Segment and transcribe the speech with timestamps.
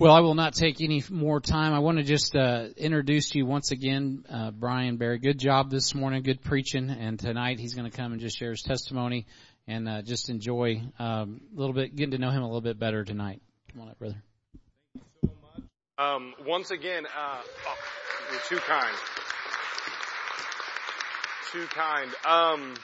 [0.00, 1.74] Well, I will not take any more time.
[1.74, 5.18] I want to just uh, introduce you once again, uh, Brian Berry.
[5.18, 8.48] Good job this morning, good preaching, and tonight he's going to come and just share
[8.48, 9.26] his testimony
[9.68, 12.78] and uh, just enjoy um, a little bit, getting to know him a little bit
[12.78, 13.42] better tonight.
[13.72, 14.22] Come on up, brother.
[14.94, 15.64] Thank you so much.
[15.98, 17.76] Um, once again, uh, oh,
[18.32, 18.96] you're too kind.
[21.52, 22.10] Too kind.
[22.24, 22.74] Um,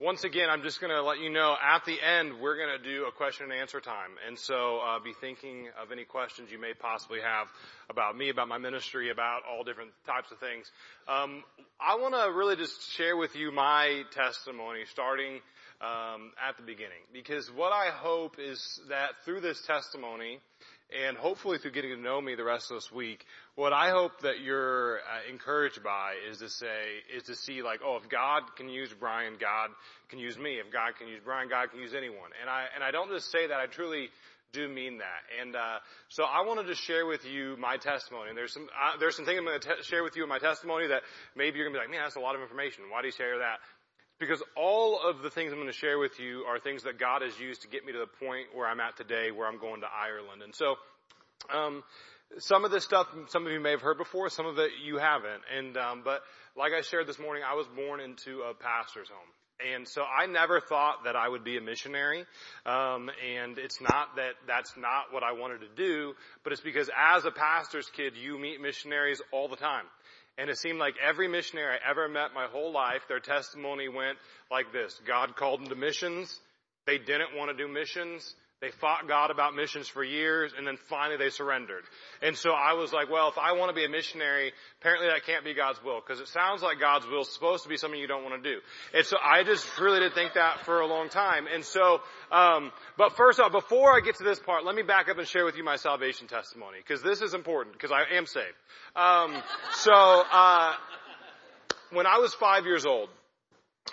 [0.00, 2.82] once again, I'm just going to let you know at the end we're going to
[2.82, 6.60] do a question and answer time, and so uh, be thinking of any questions you
[6.60, 7.48] may possibly have
[7.90, 10.70] about me, about my ministry, about all different types of things.
[11.08, 11.42] Um,
[11.80, 15.40] I want to really just share with you my testimony, starting
[15.80, 20.38] um, at the beginning, because what I hope is that through this testimony
[20.90, 23.24] and hopefully through getting to know me the rest of this week,
[23.56, 27.80] what I hope that you're uh, encouraged by is to say, is to see like,
[27.84, 29.68] oh, if God can use Brian, God
[30.08, 30.54] can use me.
[30.54, 32.30] If God can use Brian, God can use anyone.
[32.40, 34.08] And I, and I don't just say that, I truly
[34.52, 35.20] do mean that.
[35.40, 38.30] And, uh, so I wanted to share with you my testimony.
[38.30, 40.28] And there's some, uh, there's some things I'm going to te- share with you in
[40.28, 41.02] my testimony that
[41.36, 42.84] maybe you're going to be like, man, that's a lot of information.
[42.88, 43.60] Why do you share that?
[44.18, 47.22] Because all of the things I'm going to share with you are things that God
[47.22, 49.82] has used to get me to the point where I'm at today, where I'm going
[49.82, 50.42] to Ireland.
[50.42, 50.74] And so,
[51.54, 51.84] um,
[52.38, 54.98] some of this stuff, some of you may have heard before, some of it you
[54.98, 55.42] haven't.
[55.56, 56.22] And, um, but
[56.56, 59.74] like I shared this morning, I was born into a pastor's home.
[59.74, 62.24] And so I never thought that I would be a missionary.
[62.64, 66.88] Um, and it's not that that's not what I wanted to do, but it's because
[66.96, 69.84] as a pastor's kid, you meet missionaries all the time.
[70.38, 74.18] And it seemed like every missionary I ever met my whole life, their testimony went
[74.50, 74.98] like this.
[75.04, 76.40] God called them to missions.
[76.86, 78.34] They didn't want to do missions.
[78.60, 81.84] They fought God about missions for years and then finally they surrendered.
[82.20, 85.24] And so I was like, well, if I want to be a missionary, apparently that
[85.24, 88.00] can't be God's will because it sounds like God's will is supposed to be something
[88.00, 88.58] you don't want to do.
[88.94, 91.46] And so I just really did think that for a long time.
[91.46, 92.00] And so,
[92.32, 95.28] um, but first off, before I get to this part, let me back up and
[95.28, 98.46] share with you my salvation testimony because this is important because I am saved.
[98.96, 99.40] Um,
[99.74, 100.72] so, uh,
[101.92, 103.08] when I was five years old,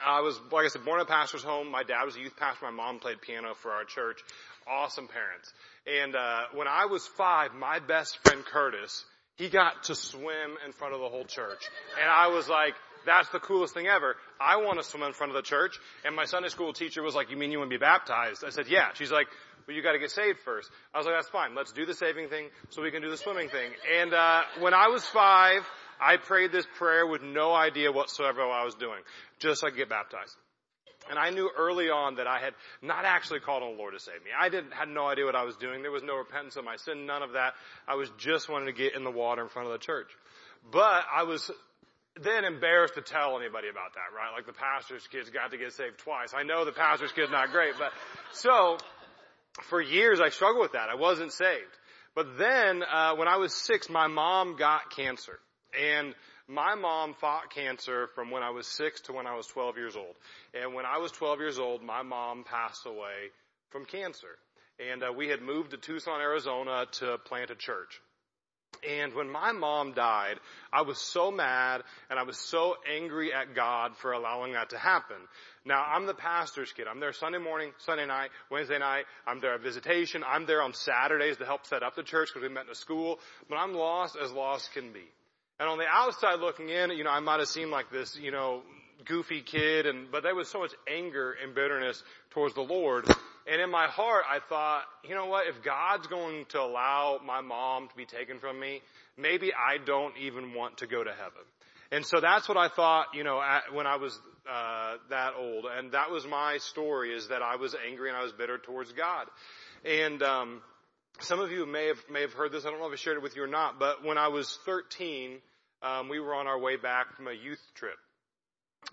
[0.05, 1.71] I was, like I said, born in a pastor's home.
[1.71, 2.65] My dad was a youth pastor.
[2.65, 4.19] My mom played piano for our church
[4.67, 5.53] awesome parents.
[5.85, 9.03] And uh, when I was five, my best friend Curtis,
[9.35, 12.75] he got to swim in front of the whole church, and I was like,
[13.05, 14.15] that's the coolest thing ever.
[14.39, 15.77] I want to swim in front of the church.
[16.03, 18.43] And my Sunday school teacher was like, you mean you want to be baptized?
[18.43, 18.89] I said, yeah.
[18.95, 19.27] She's like,
[19.67, 20.69] well, you got to get saved first.
[20.93, 21.55] I was like, that's fine.
[21.55, 23.71] Let's do the saving thing so we can do the swimming thing.
[23.99, 25.61] And uh, when I was five,
[25.99, 28.99] I prayed this prayer with no idea whatsoever what I was doing,
[29.39, 30.35] just so I could get baptized.
[31.09, 33.99] And I knew early on that I had not actually called on the Lord to
[33.99, 34.31] save me.
[34.37, 35.81] I didn't, had no idea what I was doing.
[35.81, 37.53] There was no repentance of my sin, none of that.
[37.87, 40.09] I was just wanting to get in the water in front of the church.
[40.71, 41.51] But I was
[42.21, 44.31] then embarrassed to tell anybody about that, right?
[44.33, 46.33] Like the pastor's kids got to get saved twice.
[46.35, 47.91] I know the pastor's kid's not great, but
[48.33, 48.77] so
[49.63, 50.89] for years I struggled with that.
[50.89, 51.71] I wasn't saved.
[52.15, 55.37] But then, uh, when I was six, my mom got cancer.
[55.77, 56.15] And
[56.47, 59.95] my mom fought cancer from when I was six to when I was 12 years
[59.95, 60.15] old.
[60.53, 63.31] And when I was 12 years old, my mom passed away
[63.69, 64.37] from cancer.
[64.79, 67.99] And uh, we had moved to Tucson, Arizona to plant a church.
[68.87, 70.35] And when my mom died,
[70.71, 74.77] I was so mad and I was so angry at God for allowing that to
[74.77, 75.15] happen.
[75.63, 76.85] Now, I'm the pastor's kid.
[76.87, 79.05] I'm there Sunday morning, Sunday night, Wednesday night.
[79.25, 80.23] I'm there at visitation.
[80.27, 82.75] I'm there on Saturdays to help set up the church because we met in a
[82.75, 83.19] school.
[83.49, 85.05] But I'm lost as lost can be.
[85.59, 88.31] And on the outside looking in, you know, I might have seemed like this, you
[88.31, 88.61] know,
[89.05, 93.07] goofy kid and, but there was so much anger and bitterness towards the Lord.
[93.47, 97.41] And in my heart, I thought, you know what, if God's going to allow my
[97.41, 98.81] mom to be taken from me,
[99.17, 101.43] maybe I don't even want to go to heaven.
[101.91, 104.19] And so that's what I thought, you know, at, when I was,
[104.51, 105.65] uh, that old.
[105.77, 108.91] And that was my story is that I was angry and I was bitter towards
[108.91, 109.27] God.
[109.85, 110.61] And, um,
[111.21, 112.65] some of you may have, may have heard this.
[112.65, 114.59] I don't know if I shared it with you or not, but when I was
[114.65, 115.39] 13,
[115.81, 117.97] um, we were on our way back from a youth trip.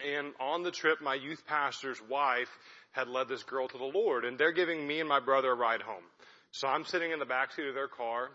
[0.00, 2.48] And on the trip, my youth pastor's wife
[2.92, 5.54] had led this girl to the Lord, and they're giving me and my brother a
[5.54, 6.04] ride home.
[6.50, 8.30] So I'm sitting in the back seat of their car,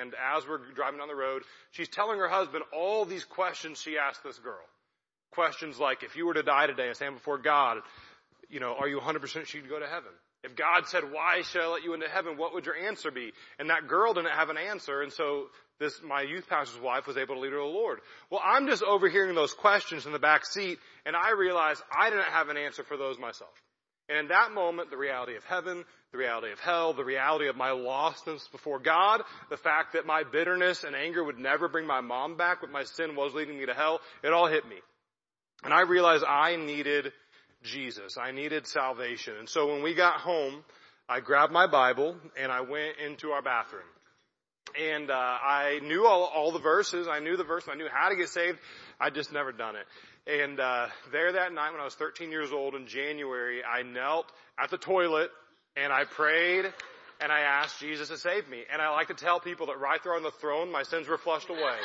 [0.00, 1.42] and as we're driving down the road,
[1.72, 4.64] she's telling her husband all these questions she asked this girl.
[5.32, 7.78] Questions like, if you were to die today and stand before God,
[8.48, 10.12] you know, are you 100% she'd go to heaven?
[10.44, 12.36] If God said, why should I let you into heaven?
[12.36, 13.32] What would your answer be?
[13.58, 15.00] And that girl didn't have an answer.
[15.00, 15.46] And so
[15.80, 18.00] this, my youth pastor's wife was able to lead her to the Lord.
[18.30, 22.26] Well, I'm just overhearing those questions in the back seat and I realized I didn't
[22.26, 23.50] have an answer for those myself.
[24.08, 25.82] And in that moment, the reality of heaven,
[26.12, 30.24] the reality of hell, the reality of my lostness before God, the fact that my
[30.30, 33.64] bitterness and anger would never bring my mom back, but my sin was leading me
[33.64, 34.76] to hell, it all hit me.
[35.62, 37.12] And I realized I needed
[37.64, 38.16] Jesus.
[38.18, 39.34] I needed salvation.
[39.38, 40.64] And so when we got home,
[41.08, 43.82] I grabbed my Bible and I went into our bathroom.
[44.80, 47.06] And uh, I knew all, all the verses.
[47.08, 47.64] I knew the verse.
[47.70, 48.58] I knew how to get saved.
[49.00, 49.86] I'd just never done it.
[50.26, 54.26] And uh, there that night when I was 13 years old in January, I knelt
[54.58, 55.30] at the toilet
[55.76, 56.66] and I prayed
[57.20, 58.62] and I asked Jesus to save me.
[58.72, 61.18] And I like to tell people that right there on the throne, my sins were
[61.18, 61.76] flushed away.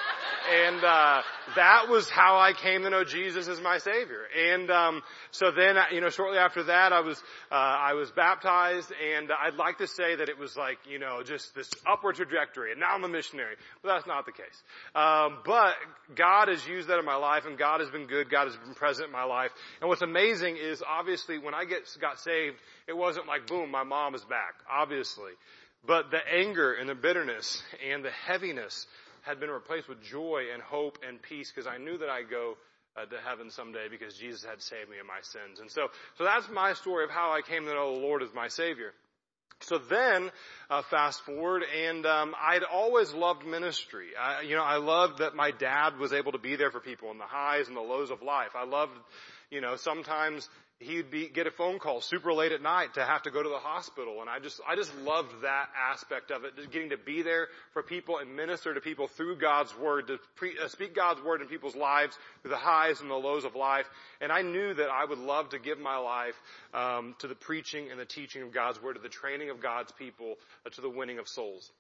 [0.66, 1.22] And uh,
[1.56, 4.24] that was how I came to know Jesus as my Savior.
[4.36, 7.22] And um, so then, you know, shortly after that, I was
[7.52, 11.24] uh, I was baptized, and I'd like to say that it was like you know
[11.24, 14.64] just this upward trajectory, and now I'm a missionary, but that's not the case.
[14.96, 15.76] Um, but
[16.16, 18.30] God has used that in my life, and God has been good.
[18.30, 19.52] God has been present in my life.
[19.82, 22.58] And what's amazing is obviously when I get got saved,
[22.90, 24.56] it wasn't like boom, my mom is back.
[24.70, 25.32] Obviously.
[25.86, 28.86] But the anger and the bitterness and the heaviness
[29.22, 32.58] had been replaced with joy and hope and peace because I knew that I'd go
[32.98, 35.60] uh, to heaven someday because Jesus had saved me of my sins.
[35.60, 35.88] And so,
[36.18, 38.92] so that's my story of how I came to know the Lord as my Savior.
[39.62, 40.32] So then,
[40.70, 44.08] uh, fast forward, and um, I'd always loved ministry.
[44.20, 47.12] I, you know, I loved that my dad was able to be there for people
[47.12, 48.52] in the highs and the lows of life.
[48.56, 48.98] I loved,
[49.52, 50.48] you know, sometimes
[50.80, 53.50] he'd be, get a phone call super late at night to have to go to
[53.50, 54.22] the hospital.
[54.22, 57.48] And I just, I just loved that aspect of it, just getting to be there
[57.74, 61.42] for people and minister to people through God's Word, to pre, uh, speak God's Word
[61.42, 63.90] in people's lives through the highs and the lows of life.
[64.22, 66.36] And I knew that I would love to give my life,
[66.74, 69.92] um, to the preaching and the teaching of God's Word, to the training of God's
[69.92, 70.36] people,
[70.66, 71.72] uh, to the winning of souls.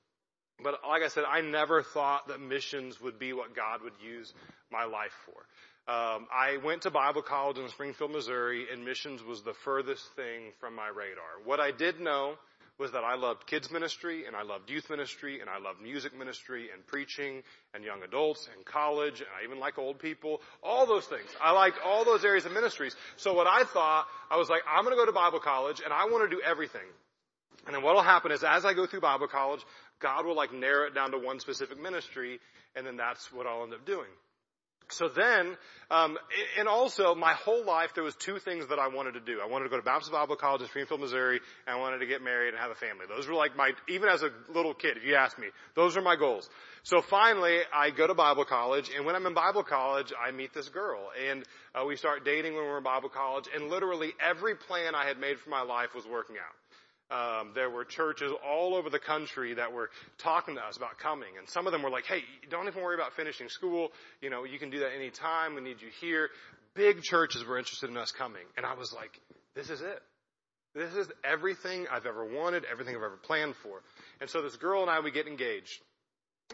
[0.61, 4.33] But like I said, I never thought that missions would be what God would use
[4.71, 5.45] my life for.
[5.89, 10.51] Um, I went to Bible college in Springfield, Missouri, and missions was the furthest thing
[10.59, 11.41] from my radar.
[11.45, 12.35] What I did know
[12.77, 16.15] was that I loved kids ministry and I loved youth ministry and I loved music
[16.15, 17.41] ministry and preaching
[17.73, 20.41] and young adults and college and I even like old people.
[20.61, 21.27] All those things.
[21.41, 22.95] I liked all those areas of ministries.
[23.17, 25.91] So what I thought, I was like, I'm going to go to Bible college and
[25.91, 26.85] I want to do everything.
[27.65, 29.61] And then what will happen is as I go through Bible college,
[29.99, 32.39] God will like narrow it down to one specific ministry
[32.75, 34.09] and then that's what I'll end up doing.
[34.91, 35.55] So then,
[35.91, 36.17] um,
[36.57, 39.39] and also my whole life there was two things that I wanted to do.
[39.41, 42.07] I wanted to go to Baptist Bible College in Springfield, Missouri, and I wanted to
[42.07, 43.05] get married and have a family.
[43.07, 46.01] Those were like my, even as a little kid, if you ask me, those are
[46.01, 46.49] my goals.
[46.83, 50.53] So finally, I go to Bible college, and when I'm in Bible college, I meet
[50.53, 51.43] this girl, and
[51.75, 55.19] uh, we start dating when we're in Bible college, and literally every plan I had
[55.19, 56.55] made for my life was working out.
[57.11, 59.89] Um, there were churches all over the country that were
[60.19, 62.93] talking to us about coming, and some of them were like, "Hey, don't even worry
[62.93, 63.91] about finishing school.
[64.21, 65.55] You know, you can do that anytime.
[65.55, 66.29] We need you here."
[66.75, 69.19] Big churches were interested in us coming, and I was like,
[69.55, 70.03] "This is it.
[70.75, 73.81] This is everything I've ever wanted, everything I've ever planned for."
[74.21, 75.81] And so this girl and I we get engaged,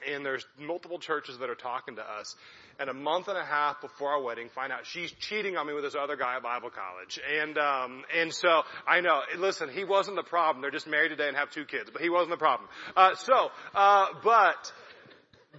[0.07, 2.33] and there's multiple churches that are talking to us.
[2.77, 5.73] And a month and a half before our wedding, find out she's cheating on me
[5.73, 7.19] with this other guy at Bible college.
[7.39, 9.21] And um, and so I know.
[9.37, 10.61] Listen, he wasn't the problem.
[10.61, 12.69] They're just married today and have two kids, but he wasn't the problem.
[12.95, 14.73] Uh, so, uh, but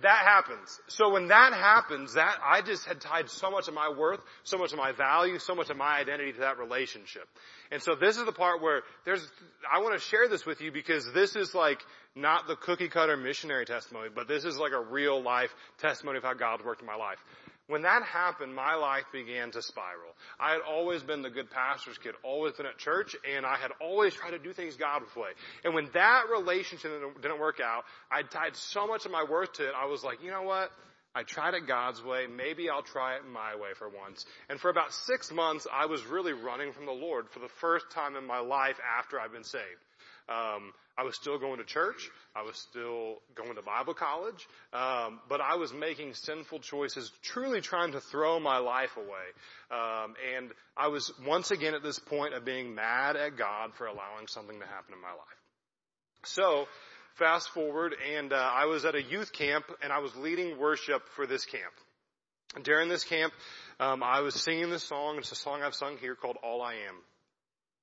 [0.02, 0.80] that happens.
[0.88, 4.58] So when that happens, that I just had tied so much of my worth, so
[4.58, 7.28] much of my value, so much of my identity to that relationship.
[7.70, 9.26] And so this is the part where there's,
[9.72, 11.80] I want to share this with you because this is like
[12.16, 16.24] not the cookie cutter missionary testimony, but this is like a real life testimony of
[16.24, 17.18] how God's worked in my life.
[17.68, 20.14] When that happened, my life began to spiral.
[20.38, 23.72] I had always been the good pastor's kid, always been at church, and I had
[23.80, 25.30] always tried to do things God's way.
[25.64, 29.66] And when that relationship didn't work out, I tied so much of my worth to
[29.68, 30.70] it, I was like, you know what?
[31.12, 32.26] I tried it God's way.
[32.26, 34.26] Maybe I'll try it my way for once.
[34.50, 37.90] And for about six months, I was really running from the Lord for the first
[37.90, 39.64] time in my life after I've been saved.
[40.28, 42.10] Um, I was still going to church.
[42.34, 44.48] I was still going to Bible college.
[44.72, 49.06] Um, but I was making sinful choices, truly trying to throw my life away.
[49.70, 53.86] Um, and I was once again at this point of being mad at God for
[53.86, 55.40] allowing something to happen in my life.
[56.24, 56.66] So,
[57.16, 61.02] fast forward, and uh, I was at a youth camp, and I was leading worship
[61.14, 61.72] for this camp.
[62.62, 63.32] During this camp,
[63.78, 65.18] um, I was singing this song.
[65.18, 66.94] It's a song I've sung here called "All I Am."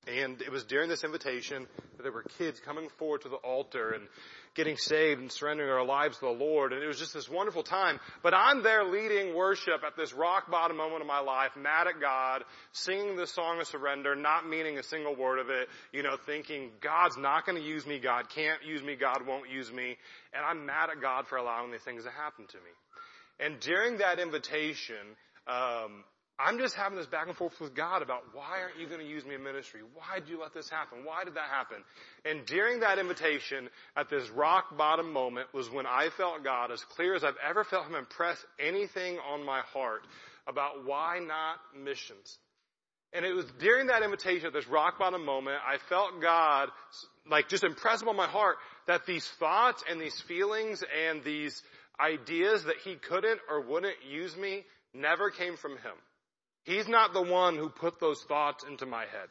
[0.07, 1.67] And it was during this invitation
[2.03, 4.07] there were kids coming forward to the altar and
[4.55, 6.73] getting saved and surrendering our lives to the Lord.
[6.73, 7.99] And it was just this wonderful time.
[8.21, 11.99] But I'm there leading worship at this rock bottom moment of my life, mad at
[11.99, 16.17] God, singing the song of surrender, not meaning a single word of it, you know,
[16.25, 19.97] thinking God's not going to use me, God can't use me, God won't use me.
[20.33, 22.71] And I'm mad at God for allowing these things to happen to me.
[23.39, 25.17] And during that invitation,
[25.47, 26.03] um,
[26.43, 29.07] I'm just having this back and forth with God about why aren't you going to
[29.07, 29.81] use me in ministry?
[29.93, 31.05] Why did you let this happen?
[31.05, 31.77] Why did that happen?
[32.25, 36.83] And during that invitation, at this rock bottom moment, was when I felt God as
[36.95, 40.01] clear as I've ever felt Him impress anything on my heart
[40.47, 42.37] about why not missions.
[43.13, 46.69] And it was during that invitation at this rock bottom moment, I felt God
[47.29, 48.57] like just impress upon my heart
[48.87, 51.61] that these thoughts and these feelings and these
[51.99, 55.93] ideas that he couldn't or wouldn't use me never came from him.
[56.63, 59.29] He's not the one who put those thoughts into my head.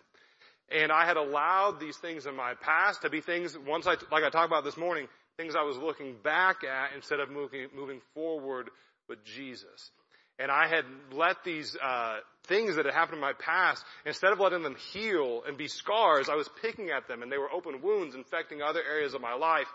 [0.71, 4.25] And I had allowed these things in my past to be things, once I, like
[4.25, 8.01] I talked about this morning, things I was looking back at instead of moving, moving
[8.15, 8.71] forward
[9.09, 9.91] with Jesus.
[10.39, 14.41] And I had let these uh, things that had happened in my past, instead of
[14.41, 17.83] letting them heal and be scars, I was picking at them, and they were open
[17.83, 19.69] wounds infecting other areas of my life.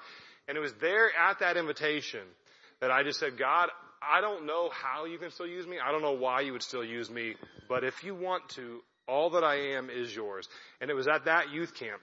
[0.47, 2.21] And it was there at that invitation
[2.81, 3.69] that I just said, God,
[4.01, 5.77] I don't know how you can still use me.
[5.83, 7.35] I don't know why you would still use me,
[7.67, 10.47] but if you want to, all that I am is yours.
[10.81, 12.01] And it was at that youth camp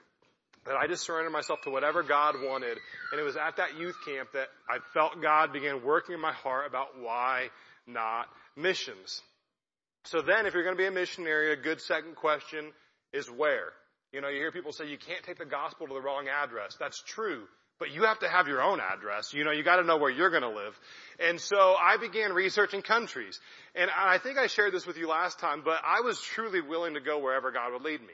[0.65, 2.77] that I just surrendered myself to whatever God wanted.
[3.11, 6.33] And it was at that youth camp that I felt God began working in my
[6.33, 7.49] heart about why
[7.87, 9.21] not missions.
[10.05, 12.71] So then if you're going to be a missionary, a good second question
[13.13, 13.71] is where?
[14.11, 16.77] You know, you hear people say you can't take the gospel to the wrong address.
[16.79, 17.43] That's true.
[17.77, 19.33] But you have to have your own address.
[19.33, 20.79] You know, you gotta know where you're gonna live.
[21.19, 23.39] And so I began researching countries.
[23.75, 26.93] And I think I shared this with you last time, but I was truly willing
[26.93, 28.13] to go wherever God would lead me.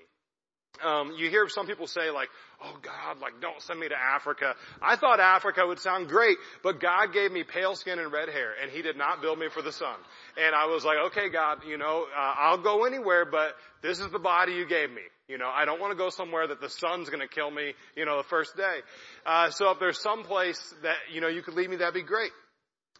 [0.83, 2.29] Um, you hear some people say like,
[2.63, 6.79] "Oh God, like don't send me to Africa." I thought Africa would sound great, but
[6.79, 9.61] God gave me pale skin and red hair, and He did not build me for
[9.61, 9.95] the sun.
[10.37, 14.09] And I was like, "Okay, God, you know, uh, I'll go anywhere, but this is
[14.11, 15.03] the body you gave me.
[15.27, 17.73] You know, I don't want to go somewhere that the sun's going to kill me.
[17.95, 18.79] You know, the first day.
[19.25, 22.01] Uh, so if there's some place that you know you could lead me, that'd be
[22.01, 22.31] great."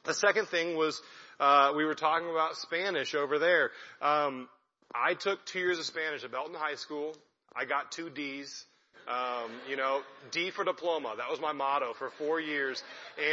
[0.03, 1.01] The second thing was
[1.39, 3.71] uh, we were talking about Spanish over there.
[4.01, 4.47] Um,
[4.93, 7.15] I took two years of Spanish at Belton High School.
[7.55, 8.65] I got two D's.
[9.07, 11.15] Um, you know, D for diploma.
[11.17, 12.81] That was my motto for four years.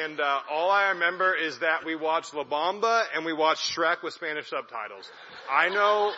[0.02, 4.02] And uh, all I remember is that we watched La Bamba and we watched Shrek
[4.02, 5.10] with Spanish subtitles.
[5.48, 6.12] I know,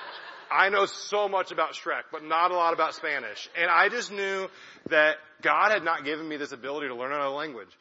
[0.50, 3.50] I know so much about Shrek, but not a lot about Spanish.
[3.60, 4.48] And I just knew
[4.88, 7.76] that God had not given me this ability to learn another language.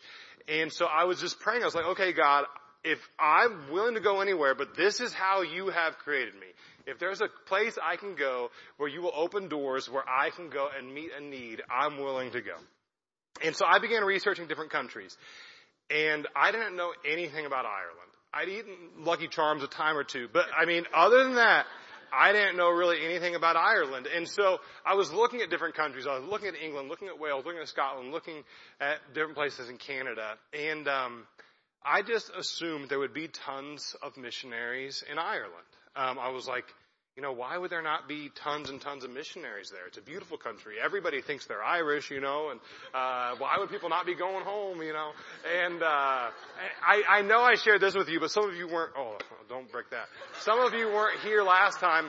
[0.47, 1.61] And so I was just praying.
[1.61, 2.45] I was like, okay, God,
[2.83, 6.47] if I'm willing to go anywhere, but this is how you have created me.
[6.89, 10.50] If there's a place I can go where you will open doors where I can
[10.50, 12.55] go and meet a need, I'm willing to go.
[13.43, 15.17] And so I began researching different countries.
[15.89, 18.10] And I didn't know anything about Ireland.
[18.34, 21.65] I'd eaten Lucky Charms a time or two, but I mean, other than that,
[22.12, 24.08] I didn't know really anything about Ireland.
[24.08, 26.05] And so I was looking at different countries.
[26.08, 28.43] I was looking at England, looking at Wales, looking at Scotland, looking
[28.79, 30.36] at different places in Canada.
[30.53, 31.27] And, um,
[31.86, 35.53] I just assumed there would be tons of missionaries in Ireland.
[35.96, 36.65] Um, I was like,
[37.19, 39.85] you know, why would there not be tons and tons of missionaries there?
[39.88, 40.75] It's a beautiful country.
[40.81, 42.61] Everybody thinks they're Irish, you know, and
[42.93, 45.11] uh, why would people not be going home, you know?
[45.65, 48.93] And uh, I, I know I shared this with you, but some of you weren't.
[48.97, 49.17] Oh,
[49.49, 50.05] don't break that.
[50.43, 52.05] Some of you weren't here last time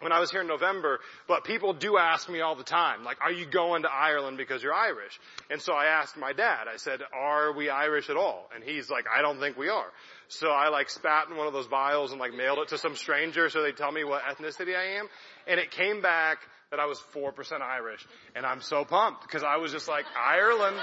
[0.00, 3.20] when I was here in November, but people do ask me all the time, like,
[3.20, 5.18] are you going to Ireland because you're Irish?
[5.50, 8.48] And so I asked my dad, I said, are we Irish at all?
[8.54, 9.86] And he's like, I don't think we are.
[10.28, 12.96] So I like spat in one of those vials and like mailed it to some
[12.96, 15.08] stranger so they'd tell me what ethnicity I am.
[15.46, 16.38] And it came back
[16.70, 18.04] that I was 4% Irish.
[18.34, 20.76] And I'm so pumped because I was just like, Ireland.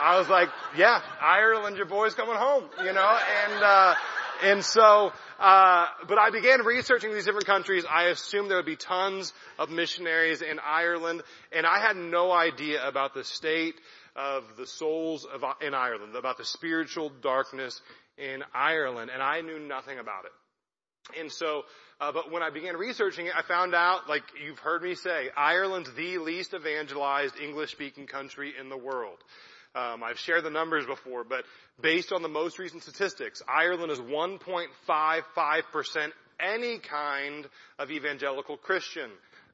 [0.00, 3.94] I was like, yeah, Ireland, your boy's coming home, you know, and, uh,
[4.42, 7.84] and so, uh, but I began researching these different countries.
[7.88, 11.22] I assumed there would be tons of missionaries in Ireland,
[11.52, 13.74] and I had no idea about the state
[14.14, 17.80] of the souls of, in Ireland, about the spiritual darkness
[18.18, 21.18] in Ireland, and I knew nothing about it.
[21.18, 21.62] And so,
[22.00, 25.30] uh, but when I began researching it, I found out, like you've heard me say,
[25.36, 29.18] Ireland's the least evangelized English-speaking country in the world.
[29.74, 31.44] Um, I've shared the numbers before, but
[31.80, 37.48] based on the most recent statistics, Ireland is 1.55% any kind
[37.78, 39.10] of evangelical Christian.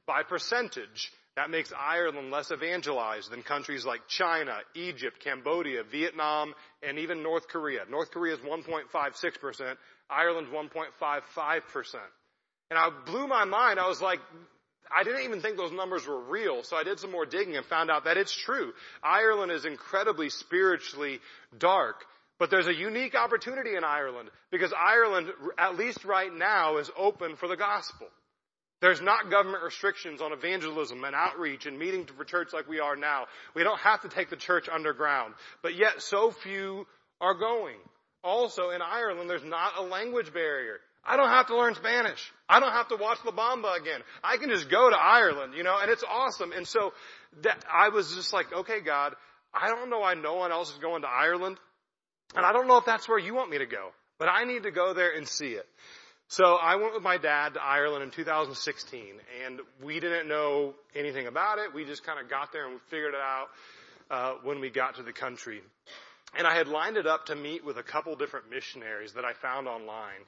[0.07, 6.99] By percentage, that makes Ireland less evangelized than countries like China, Egypt, Cambodia, Vietnam, and
[6.99, 7.83] even North Korea.
[7.89, 9.77] North Korea is 1.56%,
[10.11, 11.95] Ireland's 1.55%.
[12.71, 13.79] And I blew my mind.
[13.79, 14.19] I was like,
[14.97, 17.67] I didn't even think those numbers were real, so I did some more digging and
[17.67, 18.73] found out that it's true.
[19.03, 21.21] Ireland is incredibly spiritually
[21.57, 22.05] dark.
[22.39, 25.29] But there's a unique opportunity in Ireland because Ireland,
[25.59, 28.07] at least right now, is open for the gospel.
[28.81, 32.95] There's not government restrictions on evangelism and outreach and meeting for church like we are
[32.95, 33.27] now.
[33.55, 35.35] We don't have to take the church underground.
[35.63, 36.87] But yet so few
[37.21, 37.77] are going.
[38.23, 40.79] Also in Ireland, there's not a language barrier.
[41.05, 42.33] I don't have to learn Spanish.
[42.49, 44.01] I don't have to watch La Bamba again.
[44.23, 46.53] I can just go to Ireland, you know, and it's awesome.
[46.53, 46.93] And so
[47.43, 49.15] that I was just like, okay, God,
[49.55, 51.59] I don't know why no one else is going to Ireland.
[52.35, 54.65] And I don't know if that's where you want me to go, but I need
[54.65, 55.67] to go there and see it.
[56.31, 59.03] So I went with my dad to Ireland in 2016
[59.47, 61.73] and we didn't know anything about it.
[61.73, 63.47] We just kind of got there and we figured it out,
[64.11, 65.63] uh, when we got to the country.
[66.37, 69.33] And I had lined it up to meet with a couple different missionaries that I
[69.33, 70.21] found online.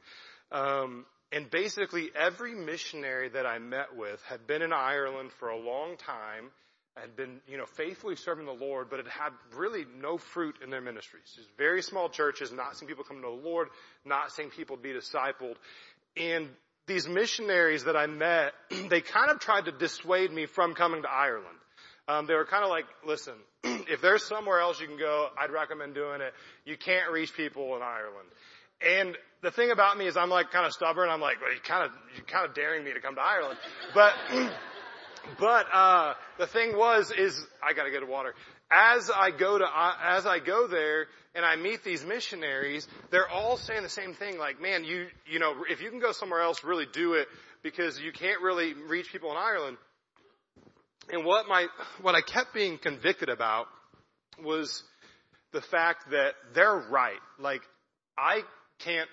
[0.52, 5.58] Um, and basically every missionary that I met with had been in Ireland for a
[5.58, 6.50] long time,
[6.96, 10.70] had been, you know, faithfully serving the Lord, but had had really no fruit in
[10.70, 11.32] their ministries.
[11.36, 13.68] Just very small churches, not seeing people come to the Lord,
[14.04, 15.54] not seeing people be discipled.
[16.16, 16.48] And
[16.86, 18.52] these missionaries that I met,
[18.88, 21.46] they kind of tried to dissuade me from coming to Ireland.
[22.08, 25.52] Um, they were kind of like, listen, if there's somewhere else you can go, I'd
[25.52, 26.34] recommend doing it.
[26.64, 28.28] You can't reach people in Ireland.
[28.86, 31.08] And the thing about me is I'm like kind of stubborn.
[31.08, 33.58] I'm like, well, you kind of, you're kind of daring me to come to Ireland.
[33.94, 34.14] But,
[35.38, 38.34] but, uh, the thing was, is I gotta get water.
[38.70, 43.28] As I go to, uh, as I go there and I meet these missionaries, they're
[43.28, 44.38] all saying the same thing.
[44.38, 47.28] Like, man, you, you know, if you can go somewhere else, really do it
[47.62, 49.76] because you can't really reach people in Ireland.
[51.12, 51.66] And what my,
[52.00, 53.66] what I kept being convicted about
[54.42, 54.82] was
[55.52, 57.18] the fact that they're right.
[57.38, 57.62] Like,
[58.16, 58.42] I
[58.80, 59.08] can't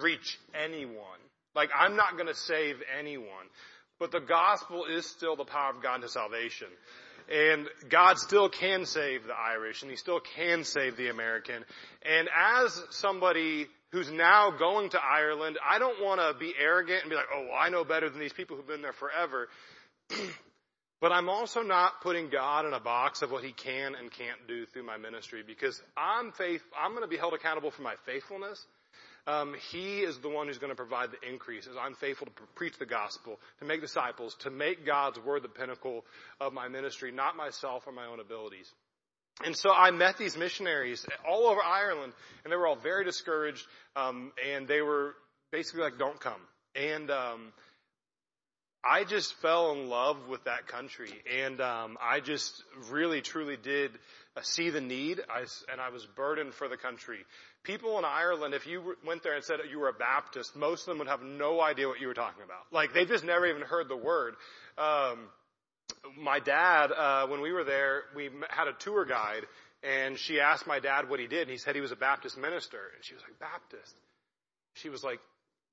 [0.00, 1.20] reach anyone.
[1.54, 3.46] Like, I'm not gonna save anyone.
[4.00, 6.66] But the gospel is still the power of God to salvation.
[7.30, 11.64] And God still can save the Irish and He still can save the American.
[12.02, 17.10] And as somebody who's now going to Ireland, I don't want to be arrogant and
[17.10, 19.48] be like, oh, I know better than these people who've been there forever.
[21.04, 24.48] But I'm also not putting God in a box of what He can and can't
[24.48, 27.92] do through my ministry because I'm faith, I'm going to be held accountable for my
[28.06, 28.64] faithfulness.
[29.26, 32.32] Um, he is the one who's going to provide the increase as I'm faithful to
[32.54, 36.06] preach the gospel, to make disciples, to make God's word the pinnacle
[36.40, 38.72] of my ministry, not myself or my own abilities.
[39.44, 43.66] And so I met these missionaries all over Ireland, and they were all very discouraged,
[43.94, 45.16] um, and they were
[45.52, 46.40] basically like, "Don't come."
[46.74, 47.52] And um,
[48.86, 51.10] I just fell in love with that country,
[51.42, 53.92] and um, I just really, truly did
[54.36, 57.18] uh, see the need, I, and I was burdened for the country.
[57.62, 60.86] People in Ireland, if you went there and said you were a Baptist, most of
[60.86, 62.66] them would have no idea what you were talking about.
[62.72, 64.34] Like they've just never even heard the word.
[64.76, 65.18] Um,
[66.18, 69.46] my dad, uh, when we were there, we had a tour guide,
[69.82, 71.42] and she asked my dad what he did.
[71.42, 73.94] And he said he was a Baptist minister, and she was like, "Baptist."
[74.74, 75.20] She was like,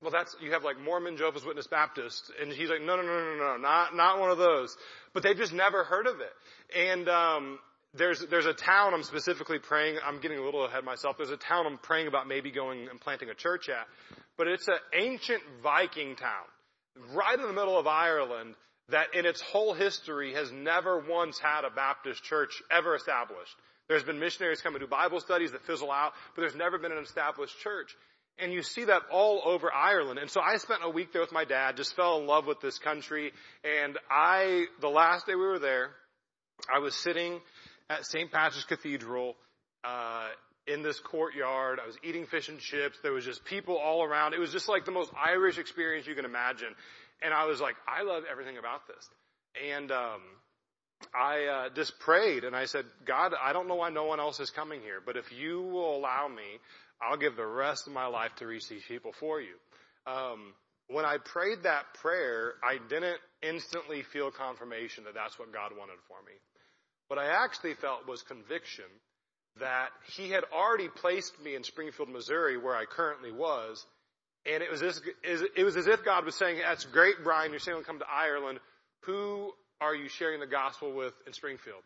[0.02, 2.30] well, that's, you have like Mormon, Jehovah's Witness, Baptist.
[2.40, 4.76] And he's like, no, no, no, no, no, not, not one of those.
[5.14, 6.32] But they've just never heard of it.
[6.76, 7.58] And, um,
[7.94, 11.36] there's, there's a town I'm specifically praying, I'm getting a little ahead myself, there's a
[11.36, 13.86] town I'm praying about maybe going and planting a church at.
[14.38, 16.44] But it's an ancient Viking town,
[17.14, 18.54] right in the middle of Ireland,
[18.88, 23.54] that in its whole history has never once had a Baptist church ever established.
[23.88, 26.92] There's been missionaries come and do Bible studies that fizzle out, but there's never been
[26.92, 27.94] an established church.
[28.38, 30.18] And you see that all over Ireland.
[30.18, 32.60] And so I spent a week there with my dad, just fell in love with
[32.60, 33.32] this country.
[33.62, 35.90] And I, the last day we were there,
[36.74, 37.40] I was sitting
[37.90, 38.32] at St.
[38.32, 39.36] Patrick's Cathedral,
[39.84, 40.28] uh,
[40.66, 41.80] in this courtyard.
[41.82, 42.98] I was eating fish and chips.
[43.02, 44.34] There was just people all around.
[44.34, 46.74] It was just like the most Irish experience you can imagine.
[47.20, 49.08] And I was like, I love everything about this.
[49.70, 50.20] And, um,
[51.14, 54.38] I uh, just prayed and I said, God, I don't know why no one else
[54.38, 56.60] is coming here, but if you will allow me,
[57.02, 59.54] I'll give the rest of my life to reach these people for you.
[60.06, 60.54] Um,
[60.88, 65.98] when I prayed that prayer, I didn't instantly feel confirmation that that's what God wanted
[66.08, 66.32] for me.
[67.08, 68.84] What I actually felt was conviction
[69.58, 73.84] that He had already placed me in Springfield, Missouri, where I currently was,
[74.46, 77.50] and it was as, it was as if God was saying, "That's great, Brian.
[77.50, 78.60] You're saying come to Ireland.
[79.04, 81.82] Who are you sharing the gospel with in Springfield?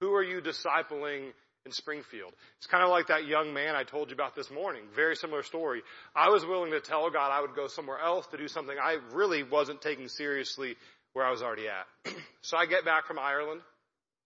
[0.00, 1.32] Who are you discipling
[1.68, 2.32] in Springfield.
[2.56, 4.82] It's kind of like that young man I told you about this morning.
[4.96, 5.82] Very similar story.
[6.16, 8.96] I was willing to tell God I would go somewhere else to do something I
[9.12, 10.76] really wasn't taking seriously
[11.12, 12.14] where I was already at.
[12.40, 13.60] so I get back from Ireland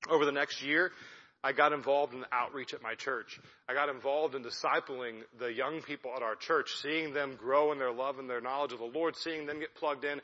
[0.08, 0.92] over the next year.
[1.44, 3.40] I got involved in outreach at my church.
[3.68, 7.78] I got involved in discipling the young people at our church, seeing them grow in
[7.78, 10.20] their love and their knowledge of the Lord, seeing them get plugged in,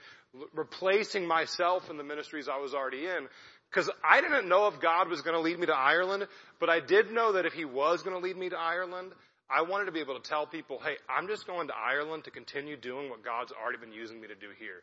[0.55, 3.27] replacing myself in the ministries I was already in.
[3.71, 6.27] Because I didn't know if God was going to lead me to Ireland,
[6.59, 9.13] but I did know that if He was going to lead me to Ireland,
[9.51, 12.31] I wanted to be able to tell people, hey, I'm just going to Ireland to
[12.31, 14.83] continue doing what God's already been using me to do here.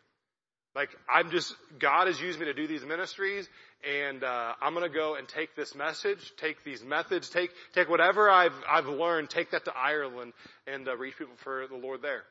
[0.75, 3.47] Like, I'm just, God has used me to do these ministries,
[3.89, 7.87] and uh, I'm going to go and take this message, take these methods, take take
[7.87, 10.33] whatever I've I've learned, take that to Ireland,
[10.67, 12.23] and uh, reach people for the Lord there.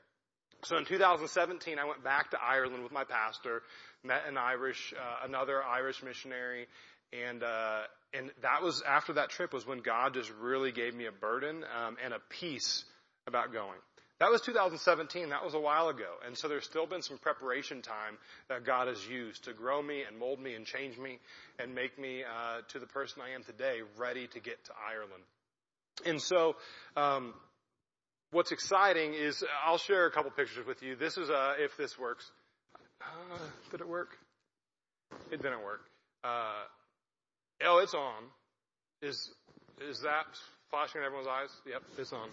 [0.64, 3.62] So in 2017, I went back to Ireland with my pastor,
[4.05, 6.67] met an Irish, uh, another Irish missionary,
[7.12, 7.81] and uh,
[8.12, 11.64] and that was after that trip was when God just really gave me a burden
[11.64, 12.85] um, and a peace
[13.27, 13.79] about going.
[14.21, 15.31] That was 2017.
[15.31, 16.14] That was a while ago.
[16.25, 18.17] And so there's still been some preparation time
[18.49, 21.19] that God has used to grow me and mold me and change me
[21.59, 25.25] and make me uh, to the person I am today, ready to get to Ireland.
[26.07, 26.55] And so,
[26.97, 27.35] um,
[28.31, 30.95] what's exciting is I'll share a couple pictures with you.
[30.97, 32.31] This is uh, if this works.
[33.71, 34.19] Did it work?
[35.31, 35.83] It didn't work.
[36.23, 36.64] Uh,
[37.64, 38.23] oh, it's on.
[39.03, 39.31] Is
[39.88, 40.27] is that
[40.71, 41.51] flashing in everyone's eyes?
[41.67, 42.29] Yep, it's on.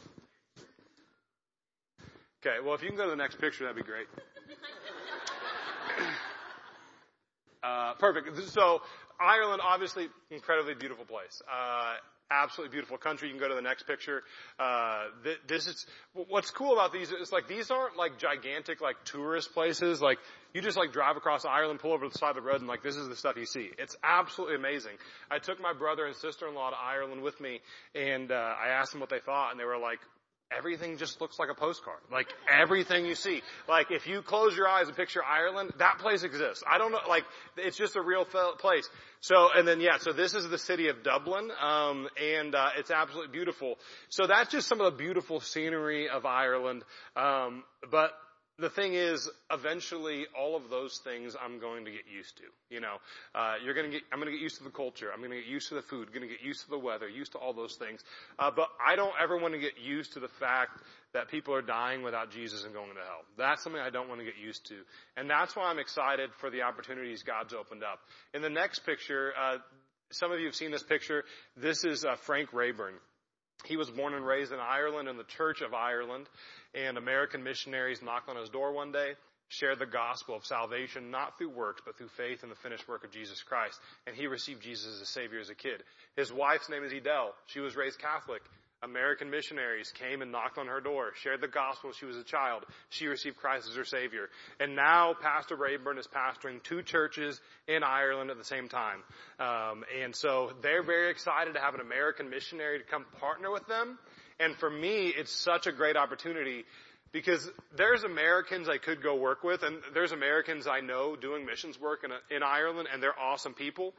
[2.44, 4.08] Okay, well, if you can go to the next picture, that'd be great.
[7.64, 8.36] uh, perfect.
[8.50, 8.82] So,
[9.20, 11.40] Ireland, obviously, incredibly beautiful place.
[11.46, 11.98] Uh,
[12.32, 13.28] absolutely beautiful country.
[13.28, 14.24] You can go to the next picture.
[14.60, 15.06] Uh,
[15.48, 20.02] this is what's cool about these is like these aren't like gigantic like tourist places.
[20.02, 20.18] Like
[20.54, 22.68] you just like drive across Ireland, pull over to the side of the road, and
[22.68, 23.70] like this is the stuff you see.
[23.78, 24.94] It's absolutely amazing.
[25.30, 27.60] I took my brother and sister-in-law to Ireland with me,
[27.94, 30.00] and uh, I asked them what they thought, and they were like,
[30.56, 32.00] everything just looks like a postcard.
[32.12, 33.42] Like everything you see.
[33.68, 36.64] Like if you close your eyes and picture Ireland, that place exists.
[36.70, 37.24] I don't know, like
[37.58, 38.90] it's just a real place.
[39.22, 42.92] So, and then yeah, so this is the city of Dublin, um, and uh, it's
[42.92, 43.76] absolutely beautiful.
[44.10, 46.84] So that's just some of the beautiful scenery of Ireland.
[47.16, 48.12] Um, but
[48.62, 52.44] the thing is, eventually, all of those things I'm going to get used to.
[52.70, 52.98] You know,
[53.36, 55.10] uh, you're going to get, I'm going to get used to the culture.
[55.12, 56.14] I'm going to get used to the food.
[56.14, 57.10] Going to get used to the weather.
[57.10, 58.02] Used to all those things.
[58.40, 60.80] Uh, but I don't ever want to get used to the fact
[61.14, 63.26] that people are dying without Jesus and going to hell.
[63.38, 64.76] That's something I don't want to get used to,
[65.18, 68.00] and that's why I'm excited for the opportunities God's opened up.
[68.34, 69.58] In the next picture, uh,
[70.12, 71.26] some of you have seen this picture.
[71.58, 72.94] This is uh, Frank Rayburn.
[73.66, 76.28] He was born and raised in Ireland in the Church of Ireland
[76.74, 79.14] and American missionaries knocked on his door one day,
[79.50, 83.04] shared the gospel of salvation not through works, but through faith in the finished work
[83.04, 83.80] of Jesus Christ.
[84.08, 85.84] And he received Jesus as a Savior as a kid.
[86.16, 87.32] His wife's name is Edel.
[87.48, 88.42] She was raised Catholic.
[88.84, 92.24] American missionaries came and knocked on her door, shared the gospel when she was a
[92.24, 92.64] child.
[92.90, 94.30] She received Christ as her Savior.
[94.60, 99.04] And now Pastor Rayburn is pastoring two churches in Ireland at the same time.
[99.40, 103.68] Um, and so they're very excited to have an American missionary to come partner with
[103.68, 104.00] them
[104.42, 106.66] and for me, it's such a great opportunity
[107.12, 111.80] because there's Americans I could go work with, and there's Americans I know doing missions
[111.80, 113.94] work in, in Ireland, and they're awesome people.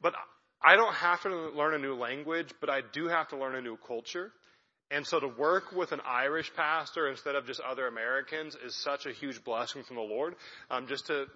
[0.00, 0.14] But
[0.62, 3.60] I don't have to learn a new language, but I do have to learn a
[3.60, 4.32] new culture.
[4.90, 9.06] And so to work with an Irish pastor instead of just other Americans is such
[9.06, 10.36] a huge blessing from the Lord.
[10.70, 11.26] Um, just to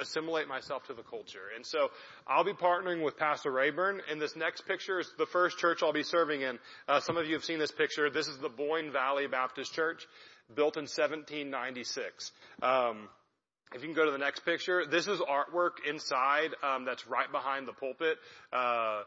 [0.00, 1.50] assimilate myself to the culture.
[1.54, 1.90] And so
[2.26, 4.00] I'll be partnering with Pastor Rayburn.
[4.10, 6.58] And this next picture is the first church I'll be serving in.
[6.86, 8.10] Uh, some of you have seen this picture.
[8.10, 10.06] This is the Boyne Valley Baptist Church,
[10.54, 12.32] built in 1796.
[12.62, 13.08] Um,
[13.74, 17.30] if you can go to the next picture, this is artwork inside um, that's right
[17.30, 18.16] behind the pulpit.
[18.52, 19.02] Uh,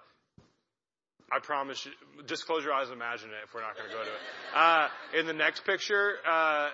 [1.34, 1.92] I promise you,
[2.26, 4.20] just close your eyes and imagine it if we're not going to go to it.
[4.54, 6.70] Uh, in the next picture, uh,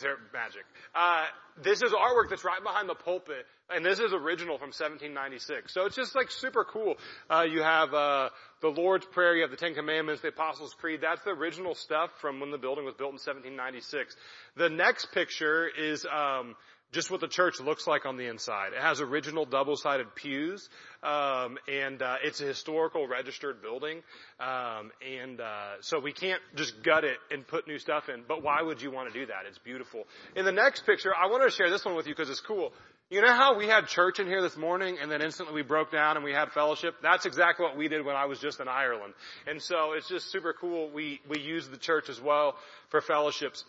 [0.00, 0.64] they're magic.
[0.94, 1.24] Uh,
[1.62, 5.72] this is artwork that's right behind the pulpit, and this is original from 1796.
[5.72, 6.96] So it's just like super cool.
[7.30, 11.00] Uh, you have uh, the Lord's Prayer, you have the Ten Commandments, the Apostles' Creed.
[11.02, 14.16] That's the original stuff from when the building was built in 1796.
[14.56, 16.54] The next picture is um,
[16.92, 18.74] just what the church looks like on the inside.
[18.74, 20.68] It has original double-sided pews,
[21.02, 24.02] um, and uh, it's a historical registered building.
[24.38, 28.24] Um, and uh, so we can't just gut it and put new stuff in.
[28.28, 29.46] But why would you want to do that?
[29.48, 30.04] It's beautiful.
[30.36, 32.72] In the next picture, I wanted to share this one with you because it's cool.
[33.10, 35.92] You know how we had church in here this morning and then instantly we broke
[35.92, 36.94] down and we had fellowship?
[37.02, 39.12] That's exactly what we did when I was just in Ireland.
[39.46, 40.90] And so it's just super cool.
[40.90, 42.54] We, we use the church as well
[42.88, 43.64] for fellowships.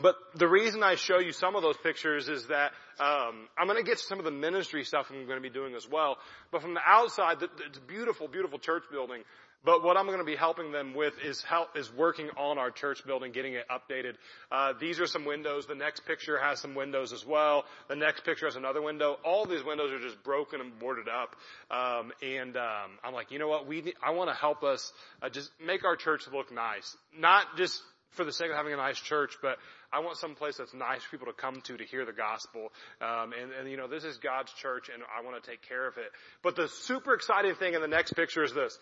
[0.00, 3.78] But the reason I show you some of those pictures is that um, I'm going
[3.78, 6.18] to get to some of the ministry stuff I'm going to be doing as well.
[6.50, 9.22] But from the outside, it's a beautiful, beautiful church building.
[9.64, 12.70] But what I'm going to be helping them with is help is working on our
[12.70, 14.14] church building, getting it updated.
[14.52, 15.66] Uh, these are some windows.
[15.66, 17.64] The next picture has some windows as well.
[17.88, 19.16] The next picture has another window.
[19.24, 21.36] All these windows are just broken and boarded up.
[21.70, 23.66] Um, and um, I'm like, you know what?
[23.66, 27.80] We I want to help us uh, just make our church look nice, not just
[28.10, 29.58] for the sake of having a nice church, but
[29.94, 32.72] I want some place that's nice for people to come to to hear the gospel.
[33.00, 35.86] Um, and, and, you know, this is God's church, and I want to take care
[35.86, 36.10] of it.
[36.42, 38.76] But the super exciting thing in the next picture is this.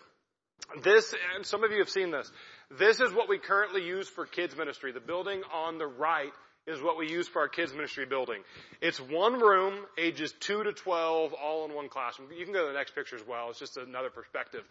[0.83, 2.31] This, and some of you have seen this.
[2.79, 4.91] This is what we currently use for kids ministry.
[4.91, 6.31] The building on the right
[6.65, 8.41] is what we use for our kids ministry building.
[8.81, 12.29] It's one room, ages 2 to 12, all in one classroom.
[12.31, 13.49] You can go to the next picture as well.
[13.49, 14.61] It's just another perspective.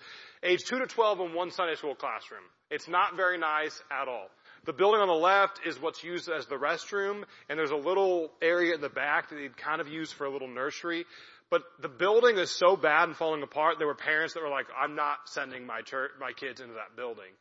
[0.42, 2.42] Age 2 to 12 in one Sunday school classroom.
[2.70, 4.28] It's not very nice at all.
[4.64, 8.31] The building on the left is what's used as the restroom, and there's a little
[8.40, 11.05] area in the back that they'd kind of use for a little nursery.
[11.51, 14.66] But the building is so bad and falling apart, there were parents that were like,
[14.81, 17.33] I'm not sending my church, my kids into that building.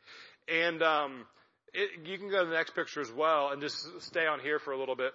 [0.47, 1.25] And, um,
[1.73, 4.59] it, you can go to the next picture as well and just stay on here
[4.59, 5.13] for a little bit.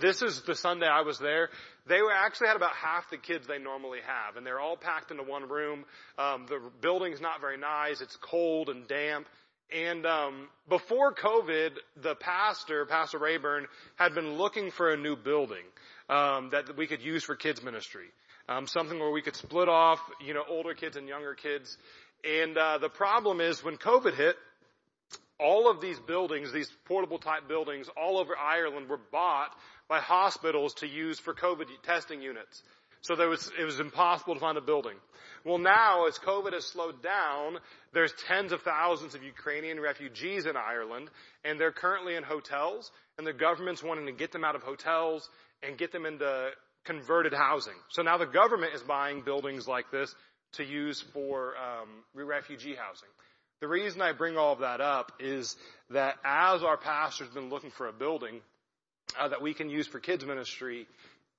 [0.00, 1.50] This is the Sunday I was there.
[1.86, 5.10] They were actually had about half the kids they normally have, and they're all packed
[5.10, 5.84] into one room.
[6.16, 8.00] Um, the building's not very nice.
[8.00, 9.26] It's cold and damp.
[9.74, 15.64] And um, before COVID, the pastor, Pastor Rayburn, had been looking for a new building
[16.10, 18.06] um, that we could use for kids ministry,
[18.48, 21.78] um, something where we could split off, you know, older kids and younger kids.
[22.22, 24.36] And uh, the problem is when COVID hit,
[25.40, 29.50] all of these buildings, these portable type buildings all over Ireland were bought
[29.88, 32.62] by hospitals to use for COVID testing units.
[33.02, 34.96] So there was, it was impossible to find a building.
[35.44, 37.58] Well now, as COVID has slowed down,
[37.92, 41.10] there's tens of thousands of Ukrainian refugees in Ireland,
[41.44, 45.28] and they're currently in hotels, and the government's wanting to get them out of hotels
[45.62, 46.50] and get them into
[46.84, 47.74] converted housing.
[47.90, 50.14] So now the government is buying buildings like this
[50.54, 53.08] to use for um, refugee housing.
[53.60, 55.56] The reason I bring all of that up is
[55.90, 58.40] that as our pastor's been looking for a building
[59.18, 60.86] uh, that we can use for kids ministry,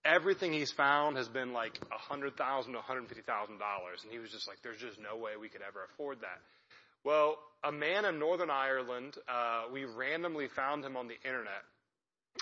[0.06, 4.12] everything he's found has been like a hundred thousand to hundred fifty thousand dollars, and
[4.12, 6.40] he was just like, "There's just no way we could ever afford that."
[7.04, 11.64] Well, a man in Northern Ireland, uh, we randomly found him on the internet,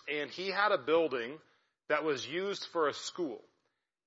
[0.08, 1.38] and he had a building
[1.90, 3.42] that was used for a school.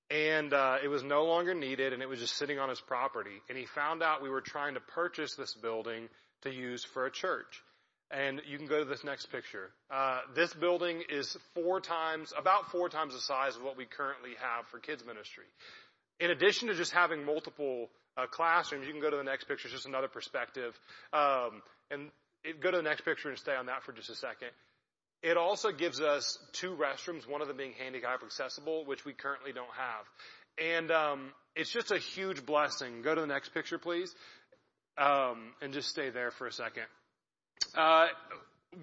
[0.09, 3.41] And uh, it was no longer needed and it was just sitting on his property.
[3.49, 6.09] And he found out we were trying to purchase this building
[6.43, 7.63] to use for a church
[8.11, 12.71] and you can go to this next picture uh, this building is four times about
[12.71, 15.45] four times the size of what we currently have for kids ministry
[16.19, 19.67] in addition to just having multiple uh, classrooms you can go to the next picture
[19.67, 20.73] it's just another perspective
[21.13, 22.09] um, and
[22.43, 24.49] it, go to the next picture and stay on that for just a second
[25.25, 29.53] it also gives us two restrooms, one of them being handicap accessible, which we currently
[29.53, 30.05] don't have.
[30.73, 33.01] And um, it's just a huge blessing.
[33.01, 34.13] Go to the next picture, please,
[34.99, 36.83] um, and just stay there for a second.
[37.75, 38.07] Uh,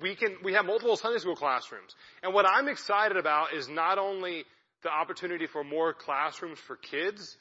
[0.00, 3.98] we can we have multiple Sunday school classrooms, and what I'm excited about is not
[3.98, 4.44] only
[4.83, 7.37] the opportunity for more classrooms for kids,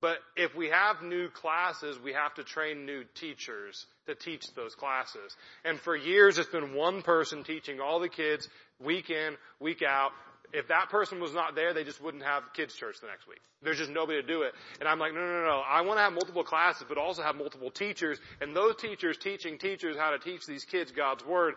[0.00, 4.74] but if we have new classes, we have to train new teachers to teach those
[4.74, 5.34] classes.
[5.64, 10.12] And for years, it's been one person teaching all the kids week in, week out.
[10.52, 13.40] If that person was not there, they just wouldn't have kids church the next week.
[13.62, 14.52] There's just nobody to do it.
[14.78, 15.62] And I'm like, no, no, no.
[15.68, 19.58] I want to have multiple classes, but also have multiple teachers, and those teachers teaching
[19.58, 21.54] teachers how to teach these kids God's Word.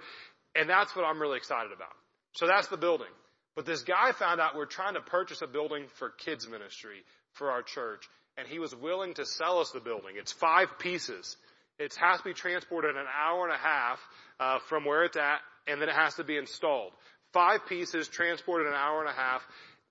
[0.55, 1.93] And that's what I'm really excited about.
[2.33, 3.07] So that's the building.
[3.55, 7.51] But this guy found out we're trying to purchase a building for kids ministry for
[7.51, 8.03] our church
[8.37, 10.15] and he was willing to sell us the building.
[10.15, 11.35] It's five pieces.
[11.79, 13.99] It has to be transported an hour and a half
[14.39, 16.91] uh, from where it's at, and then it has to be installed.
[17.37, 19.45] Five pieces transported an hour and a half,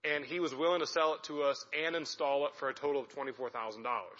[0.04, 3.00] and he was willing to sell it to us and install it for a total
[3.02, 4.18] of twenty-four thousand dollars.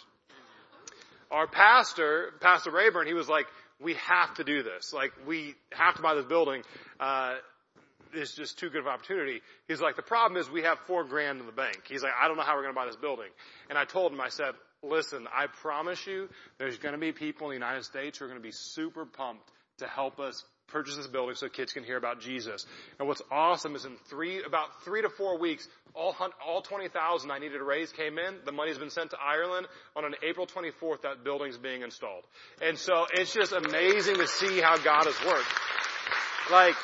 [1.33, 3.47] Our pastor, Pastor Rayburn, he was like,
[3.81, 4.93] "We have to do this.
[4.93, 6.62] Like, we have to buy this building."
[7.01, 7.35] Uh,
[8.15, 9.41] is just too good of an opportunity.
[9.67, 11.83] He's like, the problem is we have four grand in the bank.
[11.89, 13.29] He's like, I don't know how we're going to buy this building.
[13.69, 17.49] And I told him, I said, listen, I promise you there's going to be people
[17.49, 20.97] in the United States who are going to be super pumped to help us purchase
[20.97, 22.67] this building so kids can hear about Jesus.
[22.99, 26.15] And what's awesome is in three, about three to four weeks, all,
[26.47, 28.37] all 20,000 I needed to raise came in.
[28.45, 29.67] The money's been sent to Ireland.
[29.95, 32.25] On an April 24th, that building's being installed.
[32.61, 35.49] And so it's just amazing to see how God has worked.
[36.51, 36.77] Like,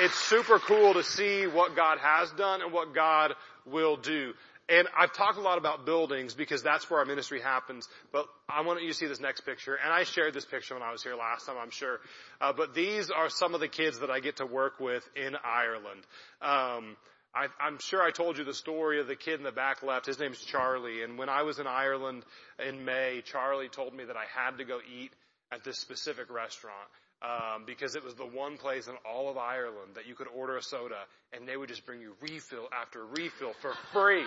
[0.00, 3.34] it's super cool to see what God has done and what God
[3.66, 4.32] will do.
[4.70, 7.88] And I've talked a lot about buildings because that's where our ministry happens.
[8.12, 9.74] But I want you to see this next picture.
[9.74, 11.98] And I shared this picture when I was here last time, I'm sure.
[12.40, 15.34] Uh, but these are some of the kids that I get to work with in
[15.44, 16.06] Ireland.
[16.40, 16.96] Um,
[17.34, 20.06] I, I'm sure I told you the story of the kid in the back left.
[20.06, 21.02] His name's Charlie.
[21.02, 22.24] And when I was in Ireland
[22.64, 25.10] in May, Charlie told me that I had to go eat
[25.52, 26.76] at this specific restaurant
[27.22, 30.56] um, because it was the one place in all of Ireland that you could order
[30.56, 30.96] a soda
[31.32, 34.24] and they would just bring you refill after refill for free,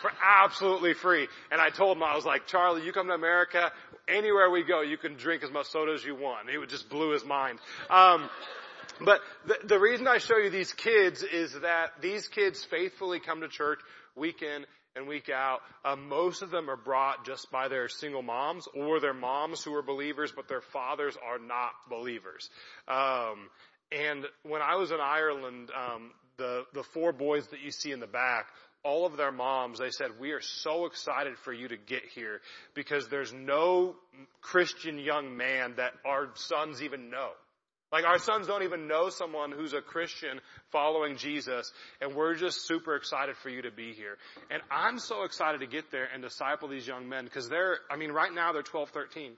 [0.00, 1.28] for absolutely free.
[1.50, 3.70] And I told him I was like, Charlie, you come to America,
[4.08, 6.42] anywhere we go, you can drink as much soda as you want.
[6.42, 7.58] And he would just blew his mind.
[7.88, 8.28] Um,
[9.00, 13.40] but the, the reason I show you these kids is that these kids faithfully come
[13.40, 13.80] to church
[14.16, 15.60] week in and week out.
[15.84, 19.74] Uh, most of them are brought just by their single moms or their moms who
[19.74, 22.50] are believers, but their fathers are not believers.
[22.88, 23.48] Um,
[23.90, 28.00] and when I was in Ireland, um, the the four boys that you see in
[28.00, 28.46] the back,
[28.84, 32.40] all of their moms, they said, we are so excited for you to get here
[32.74, 33.94] because there's no
[34.40, 37.30] Christian young man that our sons even know.
[37.92, 42.66] Like our sons don't even know someone who's a Christian following Jesus, and we're just
[42.66, 44.16] super excited for you to be here.
[44.50, 47.96] And I'm so excited to get there and disciple these young men because they're, I
[47.96, 49.32] mean, right now they're 12, 13.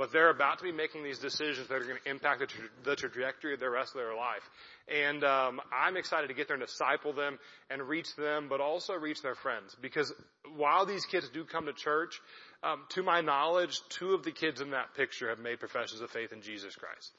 [0.00, 2.68] but they're about to be making these decisions that are going to impact the, tra-
[2.84, 4.42] the trajectory of the rest of their life.
[4.88, 8.94] And um, I'm excited to get there and disciple them and reach them, but also
[8.94, 9.76] reach their friends.
[9.80, 10.10] Because
[10.56, 12.18] while these kids do come to church,
[12.62, 16.10] um, to my knowledge, two of the kids in that picture have made professions of
[16.10, 17.12] faith in Jesus Christ.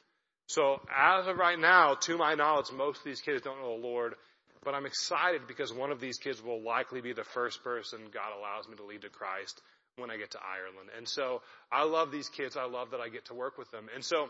[0.52, 3.88] So as of right now, to my knowledge, most of these kids don't know the
[3.88, 4.16] Lord.
[4.64, 8.38] But I'm excited because one of these kids will likely be the first person God
[8.38, 9.62] allows me to lead to Christ
[9.96, 10.90] when I get to Ireland.
[10.98, 12.58] And so I love these kids.
[12.58, 13.88] I love that I get to work with them.
[13.96, 14.28] And so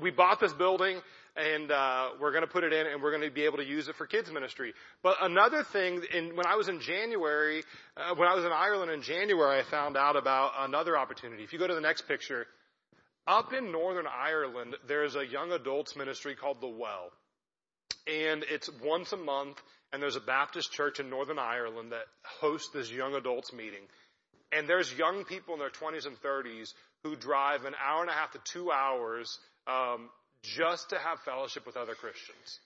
[0.00, 1.00] we bought this building
[1.34, 3.66] and uh, we're going to put it in and we're going to be able to
[3.66, 4.74] use it for kids ministry.
[5.02, 7.62] But another thing, in, when I was in January,
[7.96, 11.42] uh, when I was in Ireland in January, I found out about another opportunity.
[11.42, 12.46] If you go to the next picture,
[13.28, 17.12] up in Northern Ireland, there's a young adults ministry called The Well
[18.08, 19.60] and it's once a month,
[19.92, 22.06] and there's a Baptist church in Northern Ireland that
[22.40, 23.82] hosts this young adults meeting.
[24.50, 26.72] And there's young people in their 20s and 30s
[27.04, 30.08] who drive an hour and a half to two hours um,
[30.42, 32.60] just to have fellowship with other Christians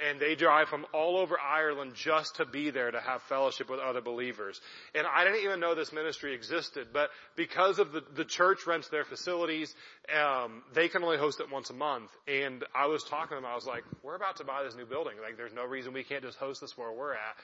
[0.00, 3.78] and they drive from all over Ireland just to be there to have fellowship with
[3.78, 4.60] other believers.
[4.94, 8.88] And I didn't even know this ministry existed, but because of the, the church rents
[8.88, 9.74] their facilities,
[10.14, 12.10] um, they can only host it once a month.
[12.26, 14.86] And I was talking to them, I was like, we're about to buy this new
[14.86, 15.14] building.
[15.22, 17.36] Like there's no reason we can't just host this where we're at.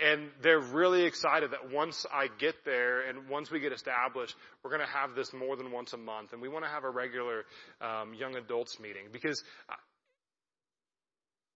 [0.00, 4.70] And they're really excited that once I get there and once we get established, we're
[4.70, 6.32] going to have this more than once a month.
[6.32, 7.44] And we want to have a regular
[7.80, 9.42] um, young adults meeting because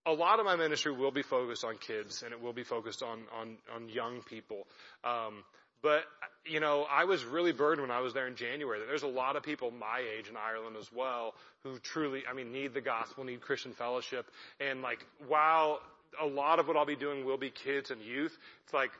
[0.07, 3.03] a lot of my ministry will be focused on kids and it will be focused
[3.03, 4.65] on on on young people.
[5.03, 5.43] Um,
[5.81, 6.03] but
[6.45, 8.79] you know, I was really burdened when I was there in January.
[8.87, 12.51] There's a lot of people my age in Ireland as well who truly, I mean,
[12.51, 14.25] need the gospel, need Christian fellowship,
[14.59, 15.79] and like while
[16.21, 18.91] a lot of what I'll be doing will be kids and youth, it's like,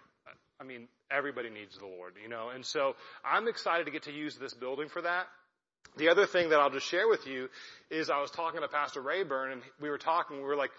[0.60, 4.12] I mean, everybody needs the Lord, you know, and so I'm excited to get to
[4.12, 5.28] use this building for that.
[5.96, 7.50] The other thing that I'll just share with you
[7.89, 10.72] is I was talking to Pastor Rayburn and we were talking, we were like,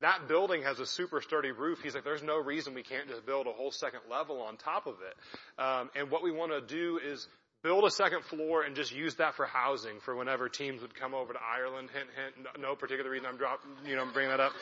[0.00, 1.80] that building has a super sturdy roof.
[1.82, 4.86] He's like, there's no reason we can't just build a whole second level on top
[4.86, 5.62] of it.
[5.62, 7.26] Um, and what we want to do is
[7.62, 11.14] build a second floor and just use that for housing for whenever teams would come
[11.14, 11.88] over to Ireland.
[11.92, 12.46] Hint, hint.
[12.60, 14.52] No particular reason I'm dropping, you know, bringing that up.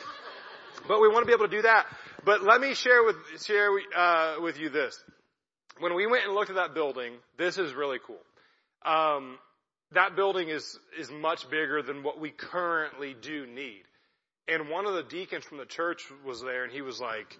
[0.87, 1.85] But we want to be able to do that.
[2.25, 4.99] But let me share with share uh, with you this.
[5.79, 8.19] When we went and looked at that building, this is really cool.
[8.85, 9.37] Um,
[9.93, 13.83] that building is is much bigger than what we currently do need.
[14.47, 17.39] And one of the deacons from the church was there and he was like,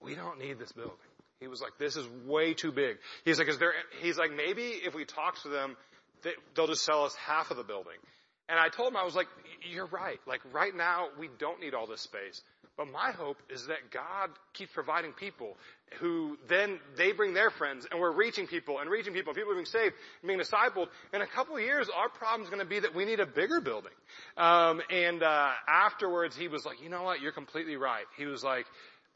[0.00, 0.96] we don't need this building.
[1.40, 2.98] He was like, this is way too big.
[3.24, 5.76] He's like, is there, he's like, maybe if we talk to them,
[6.22, 7.98] they, they'll just sell us half of the building.
[8.48, 9.28] And I told him, I was like,
[9.70, 10.18] you're right.
[10.26, 12.42] Like right now, we don't need all this space.
[12.76, 15.56] But my hope is that God keeps providing people
[16.00, 19.34] who then they bring their friends and we're reaching people and reaching people.
[19.34, 20.88] People are being saved and being discipled.
[21.12, 23.26] In a couple of years, our problem is going to be that we need a
[23.26, 23.92] bigger building.
[24.38, 27.20] Um, and uh, afterwards, he was like, you know what?
[27.20, 28.06] You're completely right.
[28.16, 28.64] He was like,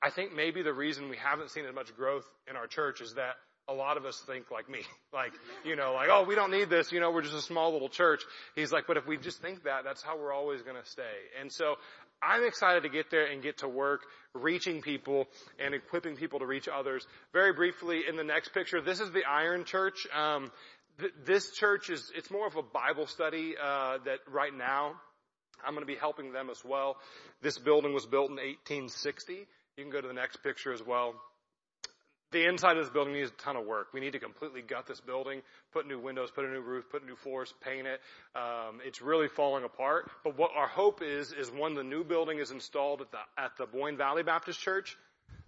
[0.03, 3.15] I think maybe the reason we haven't seen as much growth in our church is
[3.15, 3.37] that
[3.69, 4.81] a lot of us think like me.
[5.13, 5.33] Like,
[5.65, 7.89] you know, like, oh, we don't need this, you know, we're just a small little
[7.89, 8.23] church.
[8.55, 11.15] He's like, but if we just think that, that's how we're always gonna stay.
[11.41, 11.77] And so,
[12.23, 14.03] I'm excited to get there and get to work
[14.35, 15.27] reaching people
[15.59, 17.07] and equipping people to reach others.
[17.33, 20.07] Very briefly, in the next picture, this is the Iron Church.
[20.15, 20.51] Um,
[20.99, 24.95] th- this church is, it's more of a Bible study, uh, that right now,
[25.65, 26.97] I'm going to be helping them as well.
[27.43, 29.47] This building was built in 1860.
[29.77, 31.15] You can go to the next picture as well.
[32.37, 33.95] The inside of this building needs a ton of work.
[33.95, 35.41] We need to completely gut this building,
[35.73, 37.99] put new windows, put a new roof, put new floors, paint it.
[38.39, 40.11] Um, it's really falling apart.
[40.23, 43.53] But what our hope is, is when the new building is installed at the at
[43.57, 44.99] the Boyne Valley Baptist Church,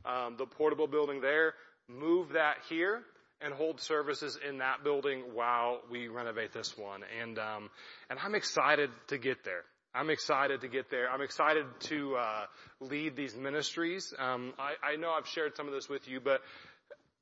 [0.07, 1.53] um, the portable building there,
[1.89, 3.03] move that here
[3.43, 7.03] and hold services in that building while we renovate this one.
[7.21, 7.69] And um,
[8.09, 9.65] and I'm excited to get there.
[9.95, 11.11] I'm excited to get there.
[11.11, 12.45] I'm excited to uh,
[12.81, 14.13] lead these ministries.
[14.19, 16.43] Um, I, I, know I've shared some of this with you, but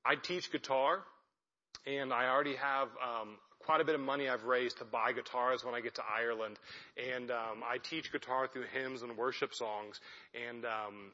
[0.07, 1.03] I teach guitar,
[1.87, 5.65] and I already have um, quite a bit of money I've raised to buy guitars
[5.65, 6.59] when I get to Ireland.
[7.13, 10.01] And um, I teach guitar through hymns and worship songs.
[10.49, 11.13] And um,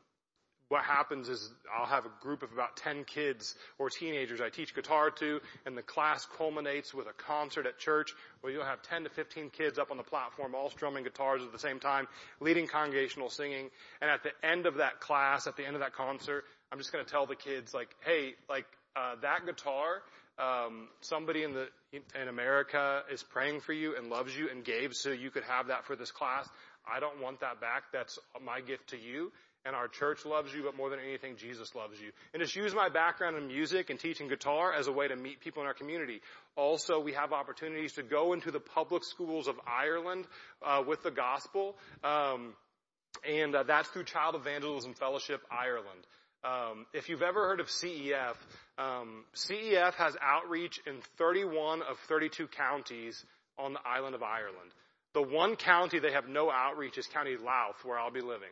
[0.68, 4.74] what happens is I'll have a group of about 10 kids or teenagers I teach
[4.74, 9.05] guitar to, and the class culminates with a concert at church where you'll have 10
[9.05, 12.07] to 15 kids up on the platform all strumming guitars at the same time,
[12.40, 13.70] leading congregational singing.
[14.01, 16.93] And at the end of that class, at the end of that concert, I'm just
[16.93, 18.66] going to tell the kids like, hey, like,
[18.97, 20.03] uh, that guitar,
[20.38, 24.95] um, somebody in the in America is praying for you and loves you and gave
[24.95, 26.49] so you could have that for this class.
[26.90, 27.84] I don't want that back.
[27.93, 29.30] That's my gift to you.
[29.64, 32.11] and our church loves you, but more than anything, Jesus loves you.
[32.34, 35.40] And just use my background in music and teaching guitar as a way to meet
[35.40, 36.20] people in our community.
[36.57, 40.26] Also, we have opportunities to go into the public schools of Ireland
[40.66, 42.55] uh, with the gospel, um,
[43.28, 46.07] and uh, that's through Child Evangelism Fellowship Ireland.
[46.45, 48.34] Um, if you've ever heard of CEF,
[48.78, 53.24] um, CEF has outreach in 31 of 32 counties
[53.59, 54.72] on the island of Ireland.
[55.14, 58.49] The one county they have no outreach is County Louth, where I'll be living.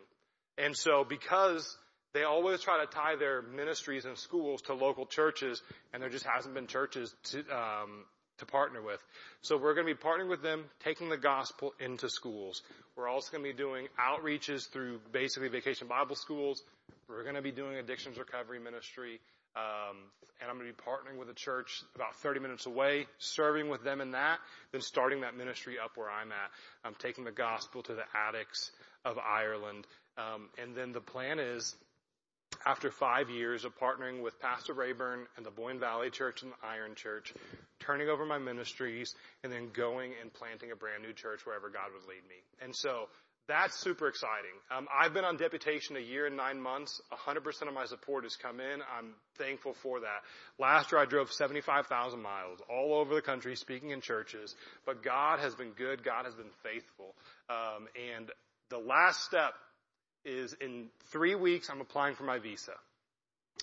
[0.59, 1.77] And so because
[2.13, 5.63] they always try to tie their ministries and schools to local churches,
[5.93, 8.05] and there just hasn't been churches to, um,
[8.39, 9.01] to partner with.
[9.43, 12.63] So we're going to be partnering with them, taking the gospel into schools.
[12.97, 16.63] We're also going to be doing outreaches through basically vacation Bible schools.
[17.11, 19.21] We're going to be doing addictions recovery ministry.
[19.57, 19.97] Um,
[20.41, 23.83] and I'm going to be partnering with a church about 30 minutes away, serving with
[23.83, 24.39] them in that,
[24.71, 26.51] then starting that ministry up where I'm at.
[26.85, 28.71] I'm taking the gospel to the addicts
[29.05, 29.87] of Ireland.
[30.17, 31.75] Um, and then the plan is,
[32.65, 36.67] after five years of partnering with Pastor Rayburn and the Boyne Valley Church and the
[36.67, 37.33] Iron Church,
[37.81, 41.91] turning over my ministries, and then going and planting a brand new church wherever God
[41.93, 42.37] would lead me.
[42.63, 43.09] And so
[43.49, 44.55] that's super exciting.
[44.71, 47.01] Um, I've been on deputation a year and nine months.
[47.13, 48.81] 100% of my support has come in.
[48.97, 50.23] I'm thankful for that.
[50.59, 54.55] Last year I drove 75,000 miles all over the country speaking in churches,
[54.87, 56.05] but God has been good.
[56.05, 57.15] God has been faithful.
[57.49, 58.31] Um, and
[58.69, 59.55] the last step
[60.25, 62.73] is in three weeks I'm applying for my visa.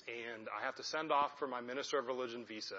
[0.08, 2.76] And I have to send off for my minister of religion visa.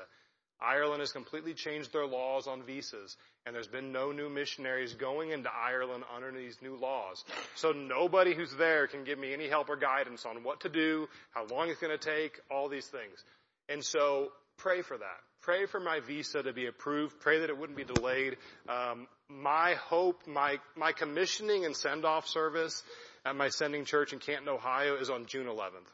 [0.61, 5.30] Ireland has completely changed their laws on visas, and there's been no new missionaries going
[5.30, 7.24] into Ireland under these new laws.
[7.54, 11.09] So nobody who's there can give me any help or guidance on what to do,
[11.30, 13.22] how long it's going to take, all these things.
[13.68, 15.20] And so pray for that.
[15.42, 17.20] Pray for my visa to be approved.
[17.20, 18.36] Pray that it wouldn't be delayed.
[18.68, 22.82] Um, my hope, my my commissioning and send off service
[23.24, 25.86] at my sending church in Canton, Ohio, is on June 11th.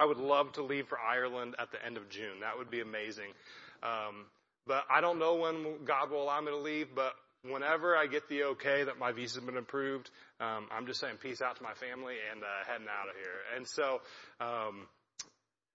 [0.00, 2.40] I would love to leave for Ireland at the end of June.
[2.40, 3.32] That would be amazing.
[3.86, 4.26] Um,
[4.66, 7.12] but I don't know when God will allow me to leave, but
[7.42, 10.10] whenever I get the okay that my visa's been approved,
[10.40, 13.56] um, I'm just saying peace out to my family and uh, heading out of here.
[13.56, 14.00] And so,
[14.40, 14.88] um,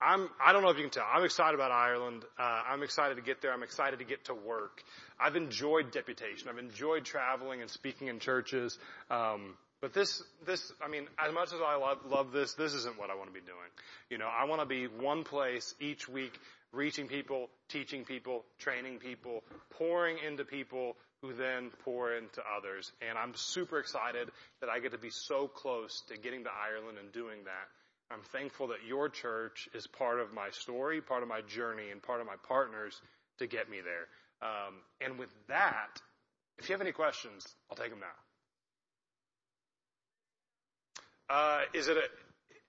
[0.02, 1.06] I'm, I don't know if you can tell.
[1.14, 2.24] I'm excited about Ireland.
[2.38, 3.54] Uh, I'm excited to get there.
[3.54, 4.82] I'm excited to get to work.
[5.20, 6.50] I've enjoyed deputation.
[6.50, 8.80] I've enjoyed traveling and speaking in churches.
[9.12, 13.00] Um, but this, this, I mean, as much as I love, love this, this isn't
[13.00, 13.70] what I want to be doing.
[14.10, 16.34] You know, I want to be one place each week
[16.74, 22.92] reaching people, teaching people, training people, pouring into people who then pour into others.
[23.08, 26.98] And I'm super excited that I get to be so close to getting to Ireland
[26.98, 27.68] and doing that.
[28.14, 32.02] I'm thankful that your church is part of my story, part of my journey, and
[32.02, 33.00] part of my partners
[33.40, 34.08] to get me there.
[34.42, 36.02] Um, and with that,
[36.58, 38.08] if you have any questions, I'll take them now.
[41.34, 42.04] Uh, is it a,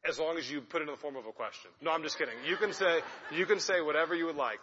[0.09, 1.71] as long as you put it in the form of a question.
[1.81, 2.35] No, I'm just kidding.
[2.47, 3.01] You can say,
[3.31, 4.59] you can say whatever you would like.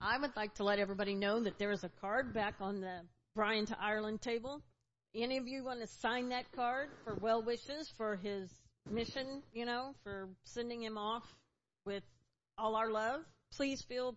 [0.00, 3.00] I would like to let everybody know that there is a card back on the
[3.34, 4.60] Brian to Ireland table.
[5.14, 8.50] Any of you want to sign that card for well wishes for his
[8.90, 11.24] mission, you know, for sending him off
[11.84, 12.02] with
[12.58, 13.20] all our love?
[13.54, 14.16] Please feel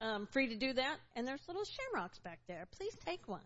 [0.00, 0.96] um, free to do that.
[1.16, 2.66] And there's little shamrocks back there.
[2.76, 3.40] Please take one.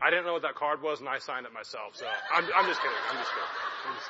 [0.00, 1.94] I didn't know what that card was, and I signed it myself.
[1.96, 2.96] So I'm, I'm just kidding.
[3.10, 3.52] I'm just kidding.
[3.88, 4.08] I'm just,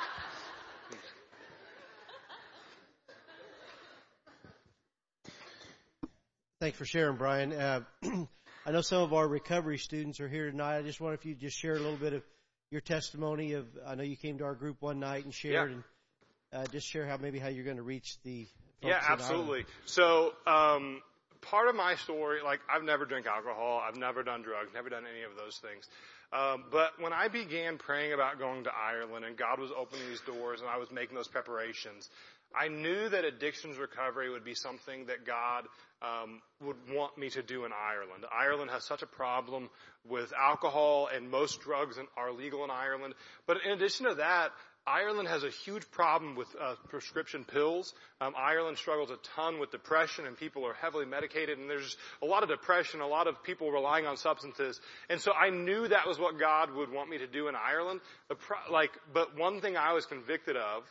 [6.59, 7.53] Thanks for sharing, Brian.
[7.53, 7.81] Uh,
[8.65, 10.77] I know some of our recovery students are here tonight.
[10.77, 12.23] I just wonder if you just share a little bit of
[12.71, 13.67] your testimony of.
[13.85, 15.75] I know you came to our group one night and shared, Yeah.
[15.75, 18.47] and uh, just share how maybe how you're going to reach the.
[18.81, 19.65] Yeah, absolutely.
[19.85, 21.01] So, um,
[21.49, 25.03] part of my story, like I've never drank alcohol, I've never done drugs, never done
[25.11, 25.87] any of those things.
[26.33, 30.21] Um, but when I began praying about going to Ireland and God was opening these
[30.21, 32.09] doors and I was making those preparations,
[32.57, 35.65] I knew that addictions recovery would be something that God
[36.01, 38.25] um, would want me to do in Ireland.
[38.31, 39.69] Ireland has such a problem
[40.07, 43.13] with alcohol, and most drugs are legal in Ireland.
[43.45, 44.51] But in addition to that,
[44.87, 47.93] Ireland has a huge problem with uh, prescription pills.
[48.21, 51.57] Um, Ireland struggles a ton with depression, and people are heavily medicated.
[51.57, 54.79] And there's a lot of depression, a lot of people relying on substances.
[55.09, 58.01] And so I knew that was what God would want me to do in Ireland.
[58.37, 60.83] Pro- like, but one thing I was convicted of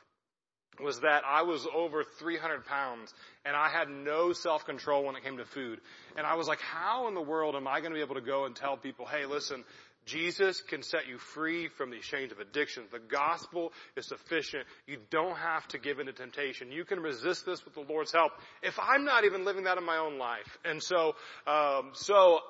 [0.81, 3.15] was that I was over 300 pounds
[3.45, 5.81] and I had no self-control when it came to food.
[6.17, 8.21] And I was like, how in the world am I going to be able to
[8.21, 9.65] go and tell people, hey, listen,
[10.07, 12.85] Jesus can set you free from the chains of addiction.
[12.91, 14.65] The gospel is sufficient.
[14.87, 16.71] You don't have to give in to temptation.
[16.71, 18.33] You can resist this with the Lord's help.
[18.63, 20.59] If I'm not even living that in my own life.
[20.65, 21.15] And so,
[21.47, 22.41] um, so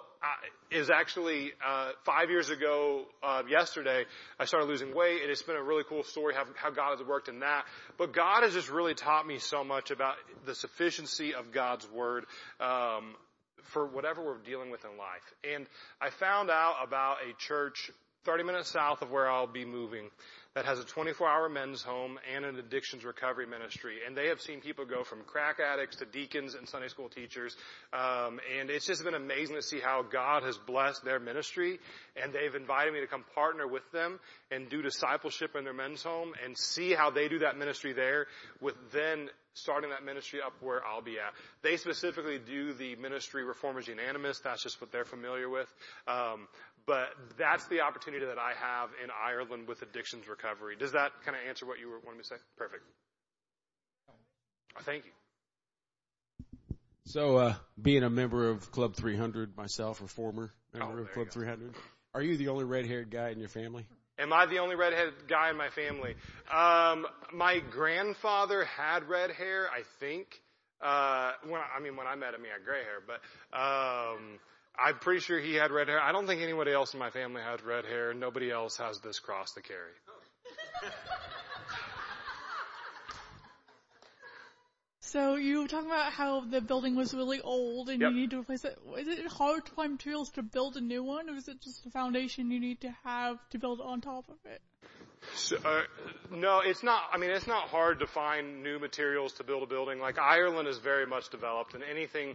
[0.71, 4.05] is actually uh, five years ago uh, yesterday.
[4.41, 7.07] I started losing weight, and it's been a really cool story how, how God has
[7.07, 7.65] worked in that.
[7.97, 12.25] But God has just really taught me so much about the sufficiency of God's word.
[12.59, 13.15] Um,
[13.73, 15.35] for whatever we're dealing with in life.
[15.55, 15.67] And
[16.01, 17.91] I found out about a church
[18.25, 20.11] 30 minutes south of where I'll be moving
[20.55, 23.97] that has a 24 hour men's home and an addictions recovery ministry.
[24.07, 27.57] And they have seen people go from crack addicts to deacons and Sunday school teachers.
[27.93, 31.81] Um, and it's just been amazing to see how God has blessed their ministry.
[32.23, 34.21] And they've invited me to come partner with them
[34.53, 38.27] and do discipleship in their men's home and see how they do that ministry there
[38.61, 41.33] with then starting that ministry up where I'll be at.
[41.63, 44.41] They specifically do the ministry Reformers Unanimous.
[44.41, 45.73] That's just what they're familiar with.
[46.07, 46.49] Um,
[46.87, 50.77] but that's the opportunity that I have in Ireland with addictions recovery.
[50.77, 52.37] Does that kind of answer what you were wanting to say?
[52.59, 52.83] Perfect.
[54.77, 55.13] Oh, thank you.
[57.07, 61.29] So, uh, being a member of Club 300 myself, or former member Oh, of Club
[61.31, 61.75] 300,
[62.15, 63.87] are you the only red-haired guy in your family?
[64.19, 66.15] Am I the only redheaded guy in my family?
[66.53, 70.41] Um, my grandfather had red hair, I think.
[70.81, 73.21] Uh, when I, I mean, when I met him, he had gray hair, but
[73.57, 74.39] um,
[74.79, 76.01] I'm pretty sure he had red hair.
[76.01, 78.13] I don't think anybody else in my family has red hair.
[78.15, 79.93] Nobody else has this cross to carry.
[85.15, 88.11] So you were talking about how the building was really old and Yep.
[88.11, 88.77] you need to replace it.
[88.99, 91.87] Is it hard to find materials to build a new one, or is it just
[91.87, 94.61] a foundation you need to have to build on top of it?
[95.37, 95.83] So, uh,
[96.33, 97.05] no, it's not.
[97.13, 100.01] I mean, it's not hard to find new materials to build a building.
[100.01, 102.35] Like Ireland is very much developed, and anything,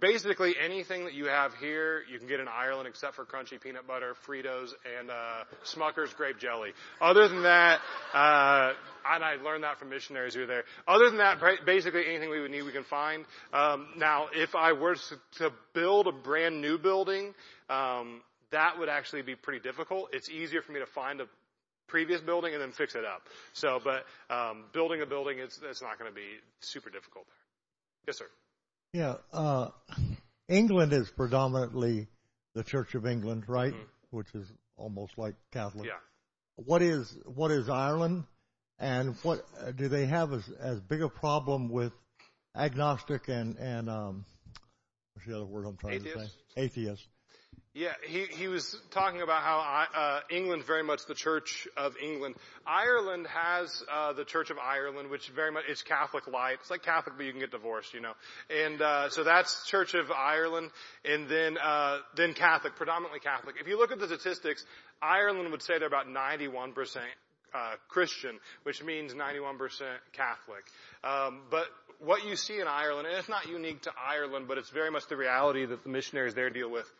[0.00, 3.86] basically anything that you have here, you can get in Ireland, except for crunchy peanut
[3.86, 6.72] butter, Fritos, and uh, Smucker's grape jelly.
[7.00, 7.80] Other than that,
[8.12, 8.72] uh,
[9.08, 10.64] and I learned that from missionaries who were there.
[10.86, 13.24] Other than that, basically anything we would need, we can find.
[13.52, 14.96] Um, now, if I were
[15.38, 17.34] to, build a brand new building,
[17.68, 20.10] um, that would actually be pretty difficult.
[20.12, 21.26] It's easier for me to find a
[21.86, 23.22] previous building and then fix it up.
[23.52, 26.26] So, but um, building a building, it's, it's not going to be
[26.60, 28.06] super difficult there.
[28.08, 28.26] Yes, sir.
[28.92, 29.70] Yeah, uh,
[30.48, 32.08] England is predominantly
[32.54, 33.74] the Church of England, right?
[34.10, 35.86] Which is almost like Catholic.
[35.86, 35.92] Yeah.
[36.56, 38.24] What is what is Ireland,
[38.80, 41.92] and what uh, do they have as as big a problem with
[42.56, 44.24] agnostic and and um,
[45.14, 46.26] what's the other word I'm trying to say?
[46.56, 47.06] Atheists.
[47.72, 51.94] Yeah, he, he was talking about how I, uh, England's very much the Church of
[52.02, 52.34] England.
[52.66, 56.56] Ireland has uh, the Church of Ireland, which very much it's Catholic light.
[56.60, 58.14] It's like Catholic, but you can get divorced, you know.
[58.50, 60.72] And uh, so that's Church of Ireland,
[61.04, 63.54] and then uh, then Catholic, predominantly Catholic.
[63.60, 64.64] If you look at the statistics,
[65.00, 67.06] Ireland would say they're about 91 percent
[67.54, 69.58] uh, Christian, which means 91%
[70.12, 70.64] Catholic.
[71.04, 71.66] Um, but
[71.98, 75.06] what you see in Ireland, and it's not unique to Ireland, but it's very much
[75.08, 76.90] the reality that the missionaries there deal with.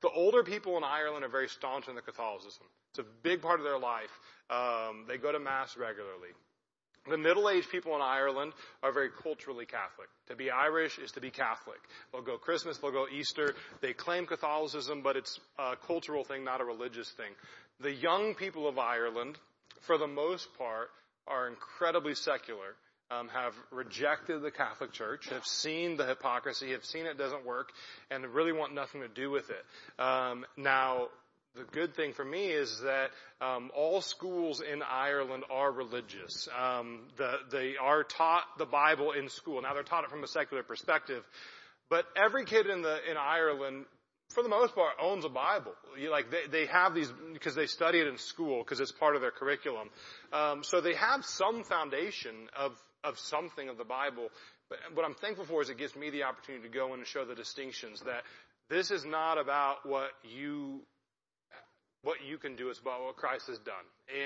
[0.00, 2.64] The older people in Ireland are very staunch in the Catholicism.
[2.90, 4.10] It's a big part of their life.
[4.48, 6.30] Um, they go to Mass regularly.
[7.08, 10.08] The middle-aged people in Ireland are very culturally Catholic.
[10.28, 11.78] To be Irish is to be Catholic.
[12.12, 13.54] They'll go Christmas, they'll go Easter.
[13.80, 17.30] They claim Catholicism, but it's a cultural thing, not a religious thing.
[17.80, 19.38] The young people of Ireland,
[19.82, 20.90] for the most part,
[21.26, 22.76] are incredibly secular.
[23.10, 27.70] Um, have rejected the Catholic Church, have seen the hypocrisy, have seen it doesn't work,
[28.10, 30.02] and really want nothing to do with it.
[30.02, 31.08] Um, now,
[31.58, 33.10] the good thing for me is that
[33.40, 36.48] um, all schools in Ireland are religious.
[36.56, 39.62] Um, the, they are taught the Bible in school.
[39.62, 41.24] Now they're taught it from a secular perspective,
[41.90, 43.86] but every kid in the in Ireland,
[44.30, 45.72] for the most part, owns a Bible.
[46.10, 49.22] Like they, they have these because they study it in school because it's part of
[49.22, 49.88] their curriculum.
[50.32, 52.72] Um, so they have some foundation of
[53.04, 54.28] of something of the Bible.
[54.68, 57.06] But what I'm thankful for is it gives me the opportunity to go in and
[57.06, 58.22] show the distinctions that
[58.68, 60.82] this is not about what you
[62.02, 62.70] what you can do.
[62.70, 63.74] It's about what Christ has done.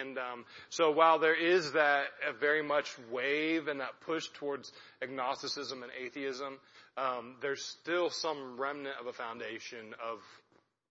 [0.00, 2.04] And um, so while there is that
[2.40, 6.58] very much wave and that push towards agnosticism and atheism,
[6.96, 10.20] um, there's still some remnant of a foundation of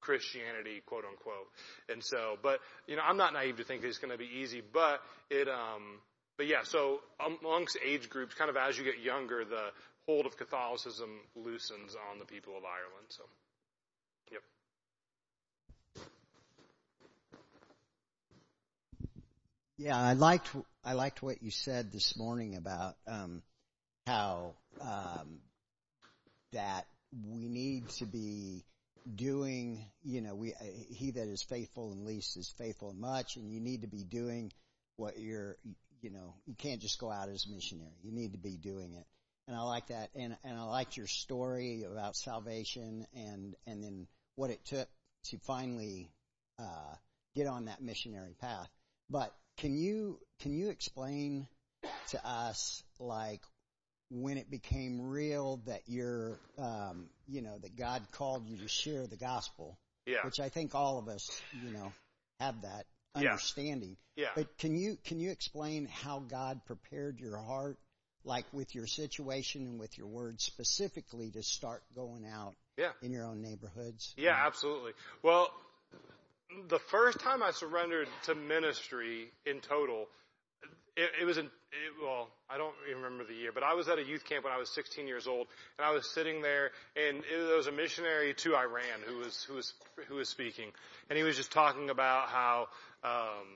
[0.01, 1.47] Christianity, quote unquote.
[1.87, 4.61] And so, but you know, I'm not naive to think it's going to be easy,
[4.73, 5.99] but it, um,
[6.37, 6.63] but yeah.
[6.63, 9.69] So amongst age groups, kind of as you get younger, the
[10.07, 13.07] hold of Catholicism loosens on the people of Ireland.
[13.09, 13.23] So,
[14.31, 14.41] yep.
[19.81, 20.47] Yeah, I liked
[20.85, 23.41] I liked what you said this morning about um,
[24.05, 25.39] how um,
[26.53, 28.63] that we need to be
[29.15, 29.83] doing.
[30.03, 33.51] You know, we uh, he that is faithful in least is faithful in much, and
[33.51, 34.51] you need to be doing
[34.97, 35.57] what you're.
[36.03, 37.97] You know, you can't just go out as a missionary.
[38.03, 39.07] You need to be doing it,
[39.47, 40.11] and I like that.
[40.15, 44.05] And and I liked your story about salvation, and and then
[44.35, 44.87] what it took
[45.31, 46.11] to finally
[46.59, 46.93] uh,
[47.35, 48.69] get on that missionary path.
[49.09, 51.47] But can you can you explain
[52.09, 53.41] to us like
[54.09, 59.07] when it became real that you're um, you know that God called you to share
[59.07, 59.77] the gospel?
[60.05, 60.25] Yeah.
[60.25, 61.29] Which I think all of us
[61.63, 61.91] you know
[62.39, 62.85] have that
[63.15, 63.29] Yeah.
[63.29, 63.97] understanding.
[64.15, 64.29] Yeah.
[64.35, 67.77] But can you can you explain how God prepared your heart,
[68.23, 72.91] like with your situation and with your words specifically, to start going out Yeah.
[73.01, 74.13] in your own neighborhoods?
[74.17, 74.93] Yeah, absolutely.
[75.23, 75.51] Well,
[76.69, 80.07] the first time I surrendered to ministry in total,
[80.95, 81.51] it, it was in, it,
[82.03, 84.57] well, I don't remember the year, but I was at a youth camp when I
[84.57, 85.47] was 16 years old,
[85.77, 89.43] and I was sitting there, and it, there was a missionary to Iran who was
[89.43, 89.73] who was
[90.07, 90.69] who was speaking,
[91.09, 92.67] and he was just talking about how.
[93.03, 93.47] Um,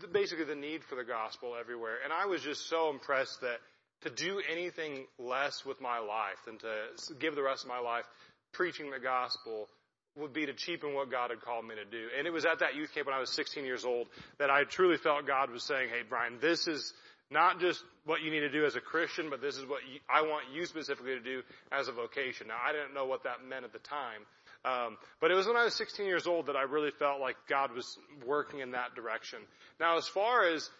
[0.00, 1.98] the, basically the need for the gospel everywhere.
[2.02, 3.58] And I was just so impressed that
[4.02, 8.04] to do anything less with my life than to give the rest of my life
[8.52, 9.68] preaching the gospel
[10.16, 12.08] would be to cheapen what God had called me to do.
[12.16, 14.06] And it was at that youth camp when I was 16 years old
[14.38, 16.94] that I truly felt God was saying, hey, Brian, this is
[17.30, 19.98] not just what you need to do as a Christian, but this is what you,
[20.08, 21.42] I want you specifically to do
[21.72, 22.48] as a vocation.
[22.48, 24.22] Now, I didn't know what that meant at the time.
[24.64, 27.36] Um, but it was when I was 16 years old that I really felt like
[27.48, 29.40] God was working in that direction.
[29.78, 30.70] Now, as far as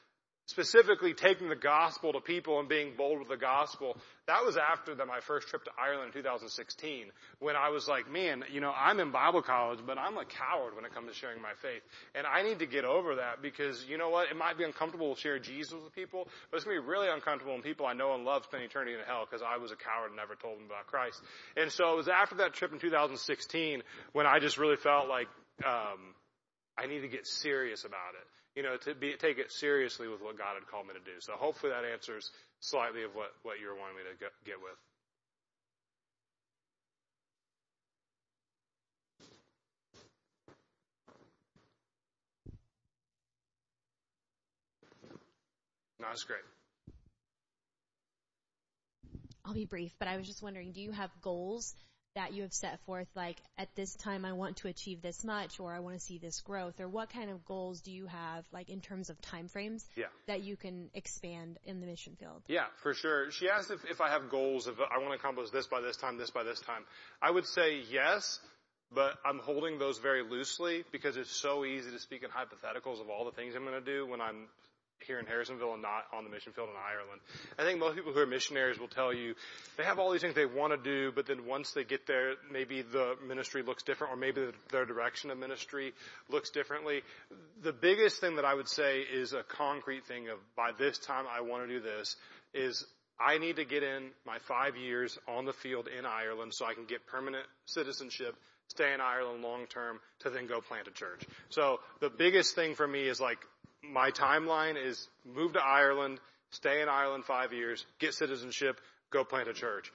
[0.46, 4.94] specifically taking the gospel to people and being bold with the gospel, that was after
[4.94, 7.06] the, my first trip to Ireland in 2016
[7.38, 10.76] when I was like, man, you know, I'm in Bible college, but I'm a coward
[10.76, 11.82] when it comes to sharing my faith.
[12.14, 14.30] And I need to get over that because you know what?
[14.30, 17.08] It might be uncomfortable to share Jesus with people, but it's going to be really
[17.08, 19.76] uncomfortable when people I know and love spend eternity in hell because I was a
[19.76, 21.20] coward and never told them about Christ.
[21.56, 23.82] And so it was after that trip in 2016
[24.12, 25.28] when I just really felt like,
[25.64, 26.14] um,
[26.76, 28.26] I need to get serious about it.
[28.54, 31.20] You know, to be, take it seriously with what God had called me to do.
[31.20, 32.30] So hopefully that answers
[32.60, 34.78] slightly of what, what you were wanting me to get, get with.
[45.98, 46.40] No, that's great.
[49.44, 51.74] I'll be brief, but I was just wondering, do you have goals
[52.14, 55.58] that you have set forth, like at this time I want to achieve this much,
[55.58, 58.44] or I want to see this growth, or what kind of goals do you have,
[58.52, 60.06] like in terms of time frames, Yeah.
[60.26, 62.42] that you can expand in the mission field?
[62.46, 63.30] Yeah, for sure.
[63.32, 65.96] She asked if, if I have goals, if I want to accomplish this by this
[65.96, 66.84] time, this by this time.
[67.20, 68.38] I would say yes,
[68.92, 73.10] but I'm holding those very loosely because it's so easy to speak in hypotheticals of
[73.10, 74.46] all the things I'm going to do when I'm
[75.06, 77.20] here in Harrisonville and not on the mission field in Ireland.
[77.58, 79.34] I think most people who are missionaries will tell you
[79.76, 82.34] they have all these things they want to do, but then once they get there,
[82.50, 85.92] maybe the ministry looks different or maybe their direction of ministry
[86.28, 87.02] looks differently.
[87.62, 91.24] The biggest thing that I would say is a concrete thing of by this time
[91.30, 92.16] I want to do this
[92.52, 92.84] is
[93.20, 96.74] I need to get in my five years on the field in Ireland so I
[96.74, 98.34] can get permanent citizenship,
[98.68, 101.22] stay in Ireland long term to then go plant a church.
[101.48, 103.38] So the biggest thing for me is like
[103.92, 106.20] my timeline is move to Ireland,
[106.50, 108.80] stay in Ireland five years, get citizenship,
[109.10, 109.92] go plant a church.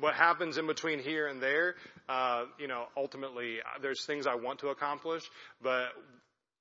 [0.00, 1.74] What happens in between here and there,
[2.08, 5.28] uh, you know, ultimately uh, there's things I want to accomplish,
[5.60, 5.88] but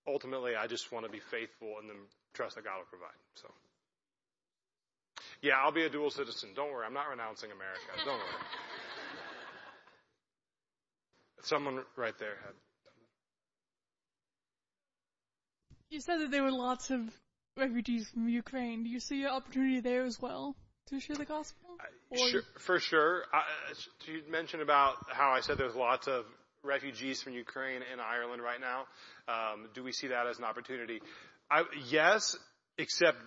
[0.08, 1.98] ultimately I just want to be faithful and then
[2.34, 3.18] trust that God will provide.
[3.36, 3.52] So.
[5.42, 6.50] Yeah, I'll be a dual citizen.
[6.56, 6.86] Don't worry.
[6.86, 7.82] I'm not renouncing America.
[8.06, 8.24] Don't worry.
[11.44, 12.54] Someone right there had.
[15.90, 17.02] You said that there were lots of
[17.58, 18.84] refugees from Ukraine.
[18.84, 20.56] Do you see an opportunity there as well
[20.88, 21.70] to share the gospel?
[22.16, 23.24] Sure, for sure.
[23.34, 23.44] I,
[24.06, 26.26] you mentioned about how I said there's lots of
[26.64, 28.86] refugees from Ukraine in Ireland right now.
[29.28, 31.00] Um, do we see that as an opportunity?
[31.50, 32.36] I, yes,
[32.78, 33.18] except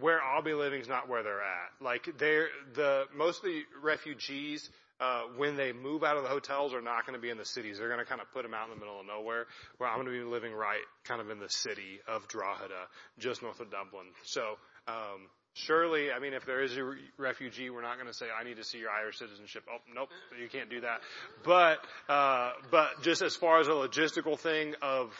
[0.00, 1.70] where I'll be living is not where they're at.
[1.80, 4.68] Like they're the most of the refugees.
[5.00, 7.44] Uh, when they move out of the hotels are not going to be in the
[7.44, 7.78] cities.
[7.78, 9.46] They're going to kind of put them out in the middle of nowhere
[9.78, 12.86] where I'm going to be living right kind of in the city of Drogheda,
[13.18, 14.06] just north of Dublin.
[14.24, 14.42] So,
[14.86, 18.26] um, surely, I mean, if there is a re- refugee, we're not going to say,
[18.28, 19.64] I need to see your Irish citizenship.
[19.72, 21.00] Oh, nope, you can't do that.
[21.44, 21.78] But,
[22.12, 25.12] uh, but just as far as a logistical thing of,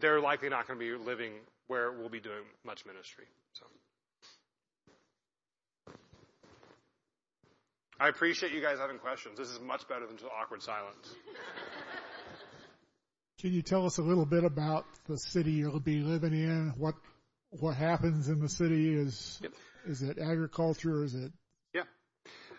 [0.00, 1.32] they're likely not going to be living
[1.68, 3.26] where we'll be doing much ministry.
[8.02, 9.38] I appreciate you guys having questions.
[9.38, 11.06] This is much better than just awkward silence.
[13.40, 16.74] Can you tell us a little bit about the city you'll be living in?
[16.76, 16.96] What
[17.50, 18.92] what happens in the city?
[18.92, 19.52] Is Yep.
[19.86, 21.04] is it agriculture?
[21.04, 21.30] Is it
[21.72, 21.82] Yeah.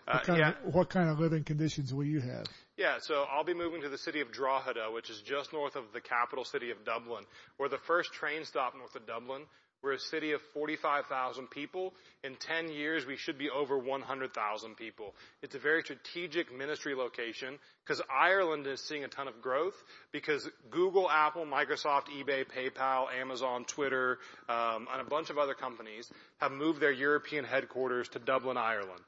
[0.08, 0.48] Uh, what kind yeah.
[0.66, 2.46] of what kind of living conditions will you have?
[2.78, 5.92] Yeah, so I'll be moving to the city of Drogheda, which is just north of
[5.92, 7.24] the capital city of Dublin.
[7.58, 9.42] We're the first train stop north of Dublin.
[9.84, 11.92] We're a city of 45,000 people.
[12.22, 15.14] In 10 years, we should be over 100,000 people.
[15.42, 19.74] It's a very strategic ministry location because Ireland is seeing a ton of growth
[20.10, 26.10] because Google, Apple, Microsoft, eBay, PayPal, Amazon, Twitter, um, and a bunch of other companies
[26.38, 29.02] have moved their European headquarters to Dublin, Ireland.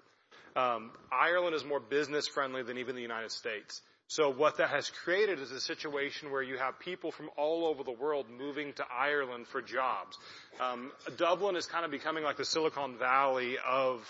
[0.56, 3.80] Um, Ireland is more business friendly than even the United States.
[4.08, 7.82] So what that has created is a situation where you have people from all over
[7.82, 10.16] the world moving to Ireland for jobs.
[10.60, 14.00] Um, Dublin is kind of becoming like the Silicon Valley of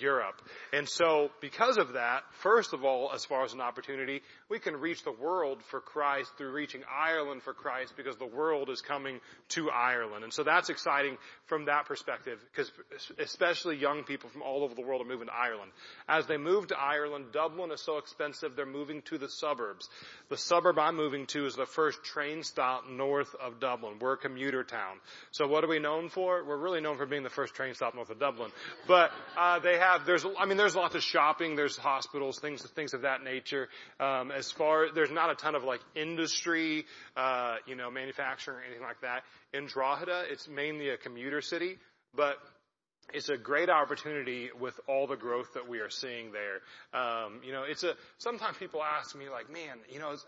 [0.00, 0.40] Europe.
[0.72, 4.76] And so because of that, first of all, as far as an opportunity, we can
[4.76, 9.20] reach the world for Christ through reaching Ireland for Christ because the world is coming
[9.50, 10.24] to Ireland.
[10.24, 12.70] And so that's exciting from that perspective because
[13.18, 15.70] especially young people from all over the world are moving to Ireland.
[16.08, 19.88] As they move to Ireland, Dublin is so expensive, they're moving to the suburbs.
[20.30, 23.98] The suburb I'm moving to is the first train stop north of Dublin.
[24.00, 24.96] We're a commuter town.
[25.32, 26.44] So what are we known for?
[26.44, 28.50] We're really known for being the first train stop north of Dublin.
[28.86, 32.94] But, uh, they have, there's, I mean, there's lots of shopping, there's hospitals, things, things
[32.94, 33.68] of that nature.
[34.00, 38.62] Um, as far, there's not a ton of like industry, uh, you know, manufacturing or
[38.62, 39.22] anything like that.
[39.52, 41.78] In Drogheda, it's mainly a commuter city,
[42.14, 42.36] but
[43.12, 46.60] it's a great opportunity with all the growth that we are seeing there.
[46.98, 50.24] Um, you know, it's a, sometimes people ask me like, man, you know, is,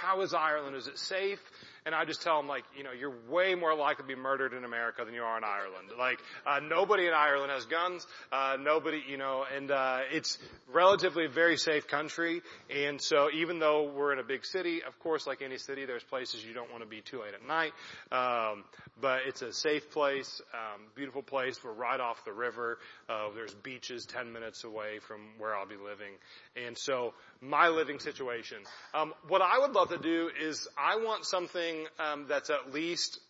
[0.00, 0.76] how is Ireland?
[0.76, 1.40] Is it safe?
[1.86, 4.52] And I just tell them like, you know, you're way more likely to be murdered
[4.52, 5.88] in America than you are in Ireland.
[5.98, 8.06] Like, uh, nobody in Ireland has guns.
[8.30, 10.38] Uh, nobody, you know, and, uh, it's
[10.70, 12.42] relatively a very safe country.
[12.68, 16.04] And so even though we're in a big city, of course, like any city, there's
[16.04, 17.72] places you don't want to be too late at night.
[18.12, 18.64] Um,
[19.00, 21.58] but it's a safe place, um, beautiful place.
[21.64, 22.78] We're right off the river.
[23.08, 26.12] Uh, there's beaches 10 minutes away from where I'll be living.
[26.54, 28.58] And so my living situation.
[28.94, 33.20] Um, what I would love to do is I want something um, that's at least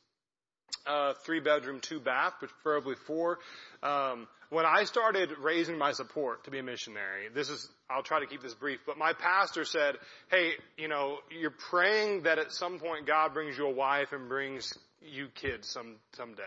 [0.86, 3.38] uh, three bedroom, two bath, preferably four.
[3.82, 8.20] Um, when I started raising my support to be a missionary, this is I'll try
[8.20, 9.96] to keep this brief, but my pastor said,
[10.30, 14.28] "Hey, you know, you're praying that at some point God brings you a wife and
[14.28, 16.42] brings you kids some someday."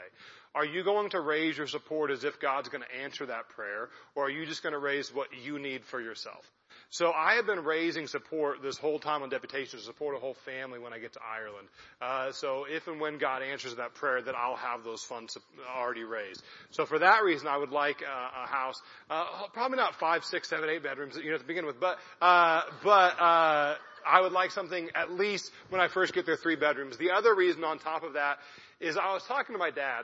[0.54, 3.90] Are you going to raise your support as if God's going to answer that prayer,
[4.16, 6.44] or are you just going to raise what you need for yourself?
[6.92, 10.34] So I have been raising support this whole time on deputation to support a whole
[10.46, 11.70] family when I get to Ireland.
[12.02, 15.38] Uh, so if and when God answers that prayer, that I'll have those funds
[15.74, 16.44] already raised.
[16.72, 19.24] So for that reason, I would like a, a house, uh,
[19.54, 23.20] probably not five, six, seven, eight bedrooms, you know, to begin with, but uh, but
[23.22, 23.76] uh,
[24.06, 26.98] I would like something at least when I first get there, three bedrooms.
[26.98, 28.40] The other reason on top of that
[28.82, 30.04] is I was talking to my dad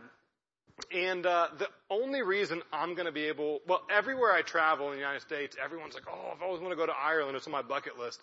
[0.92, 4.94] and uh, the only reason I'm going to be able, well, everywhere I travel in
[4.94, 7.36] the United States, everyone's like, "Oh, I've always wanted to go to Ireland.
[7.36, 8.22] It's on my bucket list."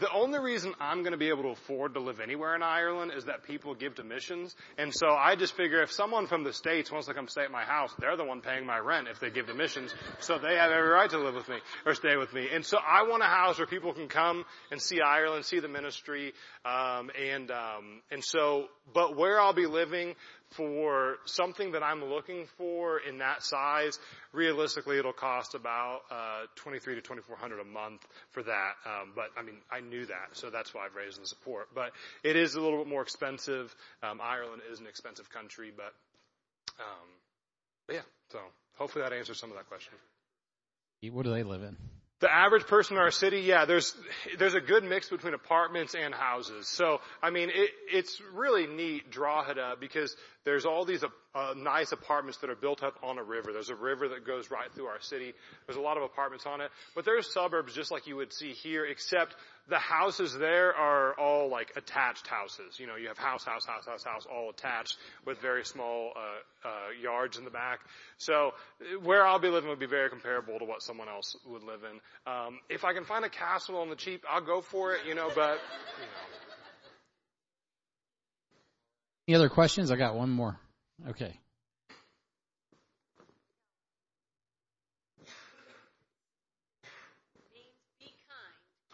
[0.00, 3.12] The only reason I'm going to be able to afford to live anywhere in Ireland
[3.16, 4.56] is that people give to missions.
[4.76, 7.52] And so I just figure if someone from the States wants to come stay at
[7.52, 9.94] my house, they're the one paying my rent if they give to missions.
[10.18, 12.48] So they have every right to live with me or stay with me.
[12.52, 15.68] And so I want a house where people can come and see Ireland, see the
[15.68, 16.32] ministry,
[16.64, 20.16] um, and um, and so, but where I'll be living
[20.56, 23.98] for something that I'm looking for in that size,
[24.32, 28.72] realistically, it'll cost about uh, 23 to 2400 a month for that.
[28.86, 31.68] Um, but I mean, I knew that, so that's why I've raised the support.
[31.74, 31.92] But
[32.22, 33.74] it is a little bit more expensive.
[34.02, 35.94] Um, Ireland is an expensive country, but,
[36.80, 37.08] um,
[37.86, 38.02] but yeah.
[38.30, 38.38] So
[38.76, 39.94] hopefully that answers some of that question.
[41.12, 41.76] What do they live in?
[42.20, 43.94] The average person in our city, yeah, there's
[44.38, 46.68] there's a good mix between apartments and houses.
[46.68, 51.02] So I mean, it, it's really neat Drogheda because there's all these
[51.34, 53.52] uh, nice apartments that are built up on a river.
[53.52, 55.32] There's a river that goes right through our city.
[55.66, 58.52] There's a lot of apartments on it, but there's suburbs just like you would see
[58.52, 59.34] here, except
[59.68, 62.78] the houses there are all like attached houses.
[62.78, 66.68] You know, you have house, house, house, house, house, all attached with very small uh,
[66.68, 66.70] uh,
[67.02, 67.80] yards in the back.
[68.18, 68.52] So
[69.02, 72.32] where I'll be living would be very comparable to what someone else would live in.
[72.32, 75.06] Um, if I can find a castle on the cheap, I'll go for it.
[75.06, 75.54] You know, but
[75.98, 76.43] you know.
[79.26, 79.90] Any other questions?
[79.90, 80.58] I got one more.
[81.08, 81.32] Okay.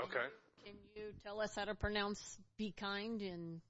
[0.03, 0.27] Okay
[0.65, 3.61] Can you tell us how to pronounce be kind in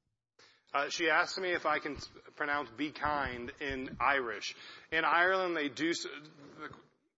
[0.73, 1.97] uh, she asked me if I can
[2.37, 4.55] pronounce "be kind" in Irish.
[4.93, 5.93] In Ireland, they do.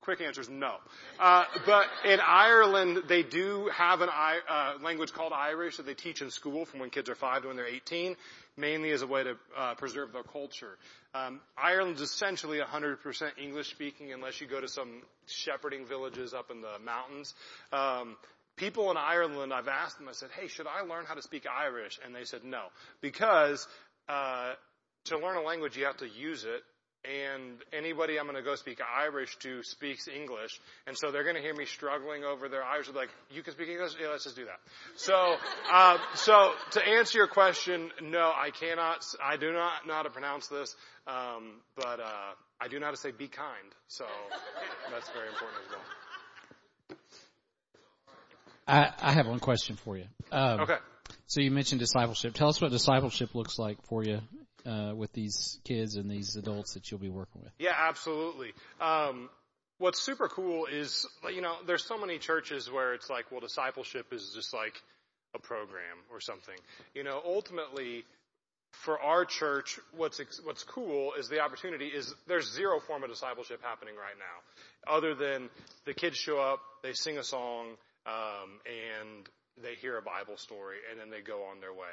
[0.02, 0.74] Quick answer is no.
[1.20, 6.22] Uh, but in Ireland, they do have an uh, language called Irish that they teach
[6.22, 8.16] in school from when kids are five to when they're 18,
[8.56, 10.76] mainly as a way to uh, preserve their culture.
[11.14, 12.98] Um, Ireland's essentially 100%
[13.40, 17.32] English speaking, unless you go to some shepherding villages up in the mountains.
[17.72, 18.16] Um,
[18.56, 21.44] people in Ireland, I've asked them, I said, hey, should I learn how to speak
[21.46, 22.00] Irish?
[22.04, 22.64] And they said no.
[23.00, 23.68] Because,
[24.08, 24.54] uh,
[25.04, 26.64] to learn a language, you have to use it
[27.04, 31.36] and anybody I'm going to go speak Irish to speaks English, and so they're going
[31.36, 32.86] to hear me struggling over their Irish.
[32.86, 33.92] They're like, "You can speak English?
[34.00, 34.60] Yeah, let's just do that."
[34.96, 35.36] So,
[35.72, 39.04] uh, so to answer your question, no, I cannot.
[39.22, 40.76] I do not know how to pronounce this,
[41.06, 44.04] um, but uh, I do know how to say "be kind." So
[44.90, 46.98] that's very important as well.
[48.68, 50.04] I, I have one question for you.
[50.30, 50.76] Um, Okay.
[51.26, 52.34] So you mentioned discipleship.
[52.34, 54.20] Tell us what discipleship looks like for you
[54.66, 57.52] uh, with these kids and these adults that you'll be working with.
[57.58, 58.52] Yeah, absolutely.
[58.80, 59.28] Um,
[59.78, 64.06] what's super cool is, you know, there's so many churches where it's like, well, discipleship
[64.12, 64.80] is just like
[65.34, 66.56] a program or something.
[66.94, 68.04] You know, ultimately,
[68.70, 73.60] for our church, what's what's cool is the opportunity is there's zero form of discipleship
[73.62, 75.50] happening right now, other than
[75.84, 77.68] the kids show up, they sing a song,
[78.06, 79.28] um, and
[79.62, 81.92] they hear a Bible story, and then they go on their way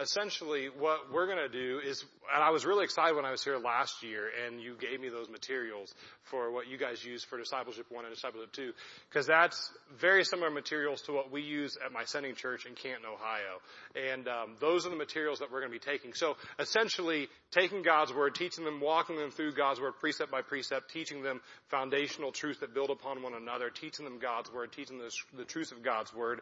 [0.00, 3.44] essentially what we're going to do is, and I was really excited when I was
[3.44, 5.94] here last year and you gave me those materials
[6.24, 8.72] for what you guys use for Discipleship 1 and Discipleship 2,
[9.08, 13.04] because that's very similar materials to what we use at my sending church in Canton,
[13.04, 13.60] Ohio.
[13.94, 16.14] And um, those are the materials that we're going to be taking.
[16.14, 20.90] So essentially, taking God's Word, teaching them, walking them through God's Word precept by precept,
[20.90, 25.08] teaching them foundational truths that build upon one another, teaching them God's Word, teaching them
[25.32, 26.40] the, the truths of God's Word,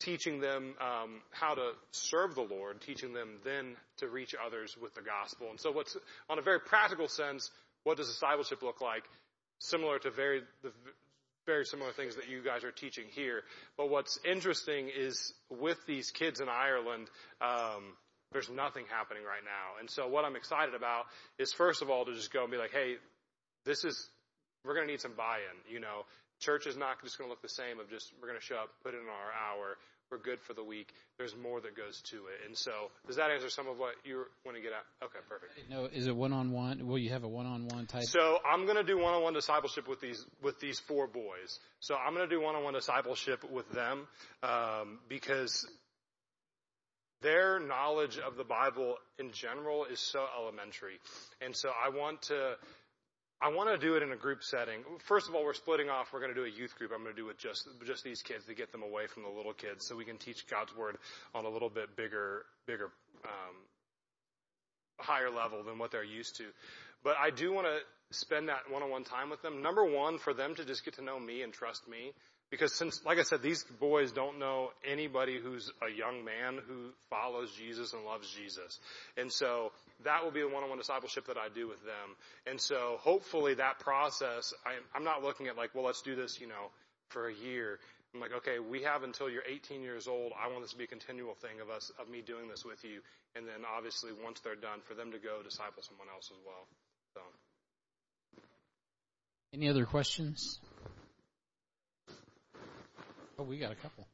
[0.00, 4.94] teaching them um, how to serve the Lord, teaching them then to reach others with
[4.94, 5.48] the gospel.
[5.50, 5.96] And so, what's
[6.28, 7.50] on a very practical sense,
[7.84, 9.04] what does discipleship look like?
[9.58, 10.72] Similar to very the
[11.46, 13.42] very similar things that you guys are teaching here.
[13.76, 17.08] But what's interesting is with these kids in Ireland.
[17.40, 17.96] Um,
[18.32, 19.80] there's nothing happening right now.
[19.80, 21.06] And so what I'm excited about
[21.38, 22.94] is first of all to just go and be like, hey,
[23.64, 24.08] this is,
[24.64, 25.72] we're going to need some buy-in.
[25.72, 26.04] You know,
[26.40, 28.56] church is not just going to look the same of just, we're going to show
[28.56, 29.76] up, put in our hour,
[30.10, 30.92] we're good for the week.
[31.18, 32.46] There's more that goes to it.
[32.46, 32.72] And so,
[33.06, 34.84] does that answer some of what you want to get at?
[35.04, 35.52] Okay, perfect.
[35.70, 36.86] No, is it one on one?
[36.86, 38.02] Will you have a one on one type?
[38.04, 41.60] So I'm going to do one on one discipleship with these with these four boys.
[41.78, 44.08] So I'm going to do one on one discipleship with them
[44.42, 45.66] um, because
[47.22, 50.98] their knowledge of the Bible in general is so elementary,
[51.40, 52.56] and so I want to
[53.42, 54.80] I want to do it in a group setting.
[55.04, 56.12] First of all, we're splitting off.
[56.12, 56.90] We're going to do a youth group.
[56.94, 59.30] I'm going to do it just just these kids to get them away from the
[59.30, 60.98] little kids, so we can teach God's word
[61.34, 62.90] on a little bit bigger, bigger,
[63.24, 63.56] um,
[64.98, 66.44] higher level than what they're used to.
[67.02, 67.78] But I do want to
[68.14, 69.62] spend that one-on-one time with them.
[69.62, 72.12] Number one, for them to just get to know me and trust me.
[72.50, 76.90] Because since, like I said, these boys don't know anybody who's a young man who
[77.08, 78.80] follows Jesus and loves Jesus.
[79.16, 79.70] And so
[80.04, 82.16] that will be the one-on-one discipleship that I do with them.
[82.48, 86.40] And so hopefully that process, I, I'm not looking at like, well, let's do this,
[86.40, 86.70] you know,
[87.10, 87.78] for a year.
[88.12, 90.32] I'm like, okay, we have until you're 18 years old.
[90.34, 92.82] I want this to be a continual thing of us, of me doing this with
[92.82, 93.00] you.
[93.36, 96.66] And then obviously once they're done, for them to go disciple someone else as well.
[97.14, 97.20] So.
[99.54, 100.58] Any other questions?
[103.40, 104.06] Oh, we got a couple.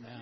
[0.00, 0.20] Now,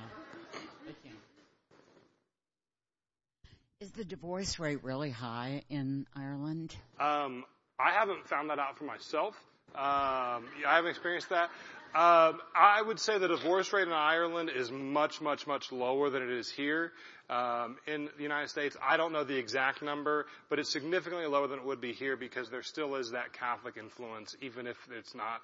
[3.81, 6.75] Is the divorce rate really high in Ireland?
[6.99, 7.45] Um,
[7.79, 9.35] I haven't found that out for myself.
[9.75, 11.51] Um, I haven't experienced that.
[11.95, 16.23] Um, I would say the divorce rate in Ireland is much, much, much lower than
[16.23, 16.93] it is here.
[17.29, 21.47] Um, in the United States, I don't know the exact number, but it's significantly lower
[21.47, 25.15] than it would be here because there still is that Catholic influence, even if it's
[25.15, 25.43] not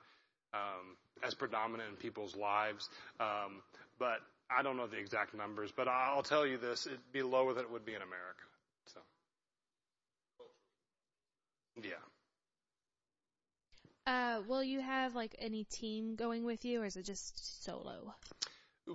[0.54, 2.88] um, as predominant in people's lives.
[3.20, 3.62] Um,
[3.98, 4.18] but
[4.50, 7.64] I don't know the exact numbers, but I'll tell you this: it'd be lower than
[7.64, 8.44] it would be in America.
[8.86, 9.00] So,
[11.82, 11.92] yeah.
[14.04, 18.14] Uh, will you have like any team going with you, or is it just solo?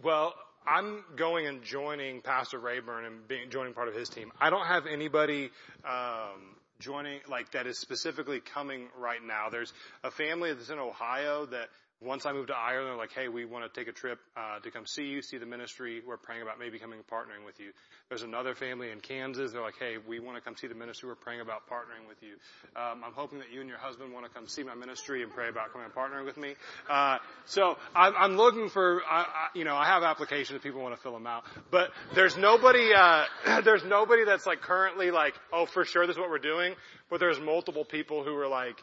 [0.03, 0.33] Well,
[0.65, 4.33] I'm going and joining Pastor Rayburn and being joining part of his team.
[4.39, 5.49] I don't have anybody
[5.85, 9.49] um, joining like that is specifically coming right now.
[9.49, 9.71] There's
[10.03, 11.69] a family that's in Ohio that
[11.99, 14.59] once I moved to Ireland, they're like, hey, we want to take a trip uh,
[14.59, 16.03] to come see you, see the ministry.
[16.05, 17.71] We're praying about maybe coming partnering with you.
[18.09, 19.51] There's another family in Kansas.
[19.51, 21.09] They're like, hey, we want to come see the ministry.
[21.09, 22.35] We're praying about partnering with you.
[22.79, 25.33] Um, I'm hoping that you and your husband want to come see my ministry and
[25.33, 26.53] pray about coming and partnering with me.
[26.87, 30.61] Uh, so I'm, I'm looking for, I, I, you know, I have applications.
[30.61, 33.25] People want to fill them out, but there's nobody, uh,
[33.63, 36.75] there's nobody that's like currently like, oh, for sure, this is what we're doing.
[37.09, 38.75] But there's multiple people who are like,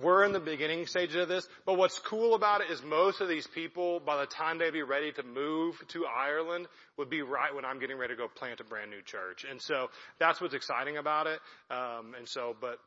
[0.00, 3.28] we're in the beginning stages of this, but what's cool about it is most of
[3.28, 6.66] these people, by the time they'd be ready to move to Ireland,
[6.96, 9.44] would be right when I'm getting ready to go plant a brand new church.
[9.48, 11.40] And so that's what's exciting about it.
[11.70, 12.78] Um, and so, but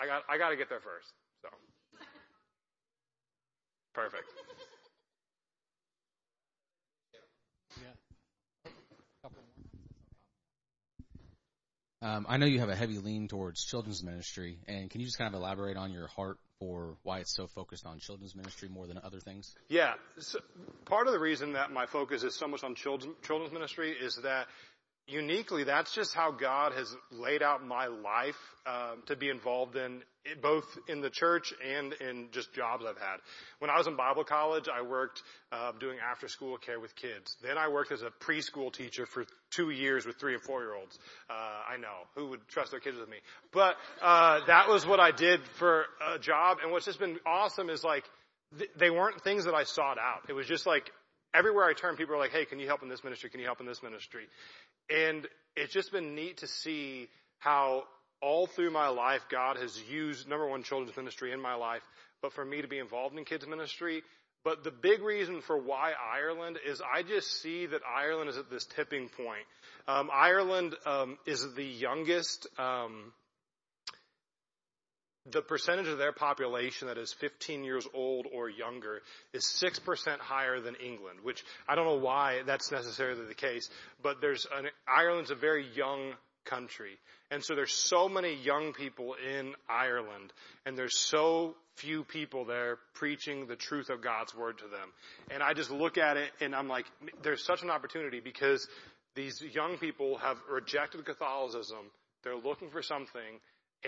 [0.00, 1.12] I got, I got to get there first.
[1.42, 1.48] So.
[3.94, 4.24] Perfect.
[12.06, 15.18] Um, I know you have a heavy lean towards children's ministry, and can you just
[15.18, 18.86] kind of elaborate on your heart for why it's so focused on children's ministry more
[18.86, 19.56] than other things?
[19.68, 20.38] Yeah, so
[20.84, 24.20] part of the reason that my focus is so much on children, children's ministry is
[24.22, 24.46] that
[25.06, 30.02] uniquely, that's just how God has laid out my life um, to be involved in,
[30.42, 33.18] both in the church and in just jobs I've had.
[33.60, 37.36] When I was in Bible college, I worked uh, doing after-school care with kids.
[37.42, 40.98] Then I worked as a preschool teacher for two years with three and four-year-olds.
[41.30, 43.18] Uh, I know who would trust their kids with me,
[43.52, 45.84] but uh, that was what I did for
[46.14, 46.58] a job.
[46.62, 48.04] And what's just been awesome is like
[48.58, 50.28] th- they weren't things that I sought out.
[50.28, 50.90] It was just like
[51.34, 53.30] everywhere I turned, people were like, "Hey, can you help in this ministry?
[53.30, 54.26] Can you help in this ministry?"
[54.90, 55.26] And
[55.56, 57.08] it's just been neat to see
[57.38, 57.84] how
[58.20, 61.82] all through my life God has used number one children's ministry in my life,
[62.22, 64.02] but for me to be involved in kids ministry.
[64.44, 68.48] But the big reason for why Ireland is I just see that Ireland is at
[68.48, 69.44] this tipping point.
[69.88, 73.12] Um, Ireland um, is the youngest um,
[75.30, 79.02] the percentage of their population that is 15 years old or younger
[79.32, 83.68] is 6% higher than England, which I don't know why that's necessarily the case,
[84.02, 86.12] but there's an, Ireland's a very young
[86.44, 86.98] country.
[87.30, 90.32] And so there's so many young people in Ireland
[90.64, 94.92] and there's so few people there preaching the truth of God's word to them.
[95.30, 96.86] And I just look at it and I'm like,
[97.22, 98.66] there's such an opportunity because
[99.14, 101.90] these young people have rejected Catholicism.
[102.22, 103.40] They're looking for something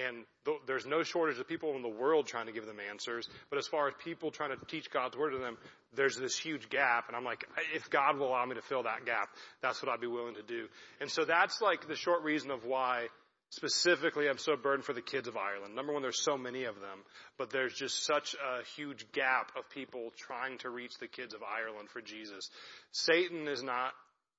[0.07, 3.28] and th- there's no shortage of people in the world trying to give them answers.
[3.51, 5.57] But as far as people trying to teach God's word to them,
[5.94, 7.09] there's this huge gap.
[7.09, 7.44] And I'm like,
[7.74, 9.28] if God will allow me to fill that gap,
[9.62, 10.66] that's what I'd be willing to do.
[11.01, 13.07] And so that's like the short reason of why
[13.51, 15.74] specifically I'm so burdened for the kids of Ireland.
[15.74, 16.99] Number one, there's so many of them,
[17.38, 21.40] but there's just such a huge gap of people trying to reach the kids of
[21.42, 22.51] Ireland for Jesus.
[22.92, 23.92] Satan is not,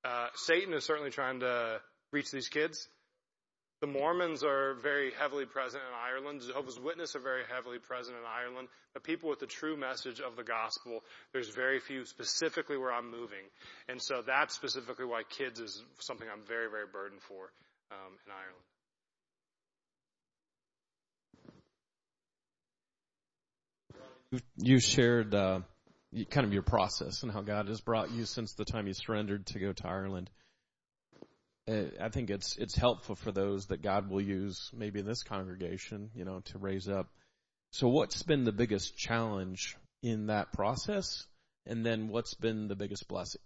[0.05, 1.79] uh, Satan is certainly trying to
[2.11, 2.87] reach these kids
[3.81, 6.41] the Mormons are very heavily present in Ireland.
[6.45, 8.67] Jehovah's Witnesses are very heavily present in Ireland.
[8.93, 11.01] But people with the true message of the gospel,
[11.31, 13.45] there's very few specifically where I'm moving.
[13.87, 17.51] And so that's specifically why kids is something I'm very, very burdened for
[17.91, 18.65] um, in Ireland.
[24.57, 25.61] You shared uh,
[26.29, 29.45] kind of your process and how God has brought you since the time you surrendered
[29.47, 30.29] to go to Ireland.
[31.69, 36.09] I think it's it's helpful for those that God will use maybe in this congregation,
[36.15, 37.07] you know, to raise up.
[37.71, 41.25] So what's been the biggest challenge in that process?
[41.65, 43.41] And then what's been the biggest blessing?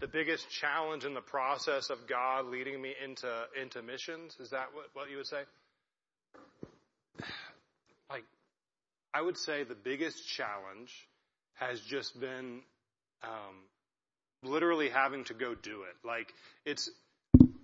[0.00, 4.68] The biggest challenge in the process of God leading me into into missions, is that
[4.72, 5.42] what, what you would say?
[8.10, 8.24] Like
[9.14, 11.08] I would say the biggest challenge
[11.54, 12.62] has just been
[13.22, 13.54] um,
[14.42, 16.06] literally having to go do it.
[16.06, 16.32] Like
[16.64, 16.90] it's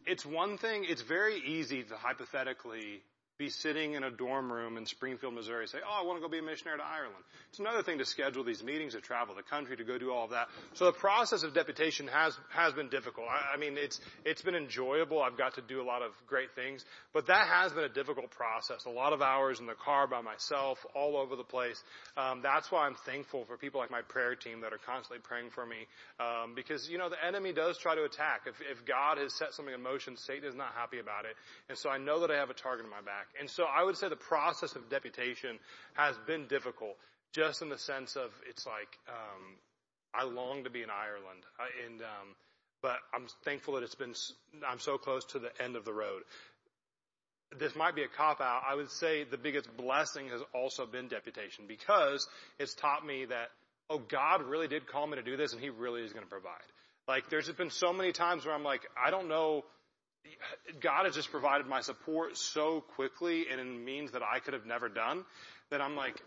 [0.08, 3.02] it's one thing, it's very easy to hypothetically
[3.38, 6.28] be sitting in a dorm room in Springfield, Missouri, say, "Oh, I want to go
[6.28, 9.44] be a missionary to Ireland." It's another thing to schedule these meetings, to travel the
[9.44, 10.48] country, to go do all of that.
[10.74, 13.28] So the process of deputation has has been difficult.
[13.28, 15.22] I, I mean, it's it's been enjoyable.
[15.22, 18.32] I've got to do a lot of great things, but that has been a difficult
[18.32, 18.86] process.
[18.86, 21.80] A lot of hours in the car by myself, all over the place.
[22.16, 25.50] Um, that's why I'm thankful for people like my prayer team that are constantly praying
[25.50, 25.86] for me,
[26.18, 28.42] um, because you know the enemy does try to attack.
[28.46, 31.36] If if God has set something in motion, Satan is not happy about it,
[31.68, 33.27] and so I know that I have a target in my back.
[33.38, 35.58] And so I would say the process of deputation
[35.94, 36.96] has been difficult,
[37.32, 39.56] just in the sense of it's like um,
[40.14, 42.34] I long to be in Ireland, I, and um,
[42.82, 44.14] but I'm thankful that it's been
[44.66, 46.22] I'm so close to the end of the road.
[47.58, 48.62] This might be a cop out.
[48.68, 52.26] I would say the biggest blessing has also been deputation because
[52.58, 53.48] it's taught me that
[53.90, 56.30] oh God really did call me to do this, and He really is going to
[56.30, 56.56] provide.
[57.06, 59.64] Like there's been so many times where I'm like I don't know
[60.80, 64.66] God has just provided my support so quickly and in means that I could have
[64.66, 65.24] never done
[65.70, 66.20] that I'm like,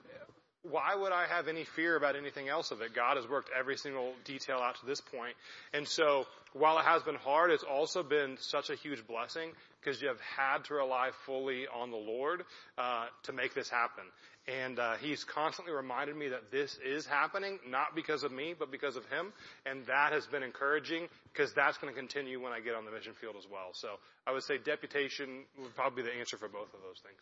[0.64, 2.94] why would I have any fear about anything else of it?
[2.94, 5.36] God has worked every single detail out to this point.
[5.74, 9.52] And so while it has been hard, it's also been such a huge blessing
[9.82, 12.44] because you have had to rely fully on the Lord
[12.78, 14.04] uh, to make this happen.
[14.48, 18.72] And uh, he's constantly reminded me that this is happening, not because of me, but
[18.72, 19.34] because of him.
[19.66, 22.92] And that has been encouraging because that's going to continue when I get on the
[22.92, 23.70] mission field as well.
[23.74, 23.90] So
[24.26, 27.22] I would say deputation would probably be the answer for both of those things.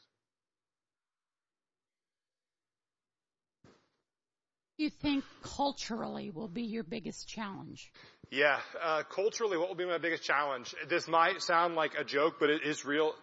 [4.80, 7.92] You think culturally will be your biggest challenge?
[8.32, 10.74] Yeah, uh, culturally, what will be my biggest challenge?
[10.88, 13.14] This might sound like a joke, but it is real.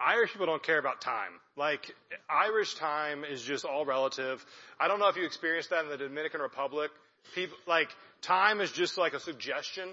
[0.00, 1.30] Irish people don't care about time.
[1.56, 1.94] Like,
[2.28, 4.44] Irish time is just all relative.
[4.80, 6.90] I don't know if you experienced that in the Dominican Republic.
[7.34, 7.90] People, like,
[8.22, 9.90] time is just like a suggestion.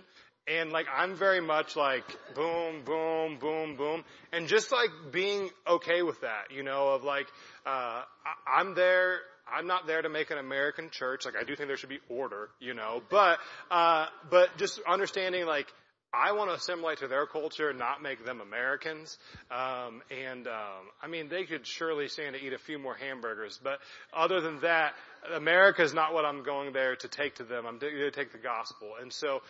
[0.48, 2.04] And like, I'm very much like,
[2.34, 4.04] boom, boom, boom, boom.
[4.34, 7.28] And just like being okay with that, you know, of like,
[7.66, 9.20] uh, I, I'm there,
[9.54, 11.26] I'm not there to make an American church.
[11.26, 13.40] Like, I do think there should be order, you know, but,
[13.70, 15.68] uh, but just understanding like,
[16.14, 19.18] I want to assimilate to their culture, not make them Americans.
[19.50, 23.60] Um, and um, I mean, they could surely stand to eat a few more hamburgers,
[23.64, 23.80] but
[24.14, 24.94] other than that,
[25.34, 27.66] America is not what I'm going there to take to them.
[27.66, 28.90] I'm there to take the gospel.
[29.00, 29.42] And so,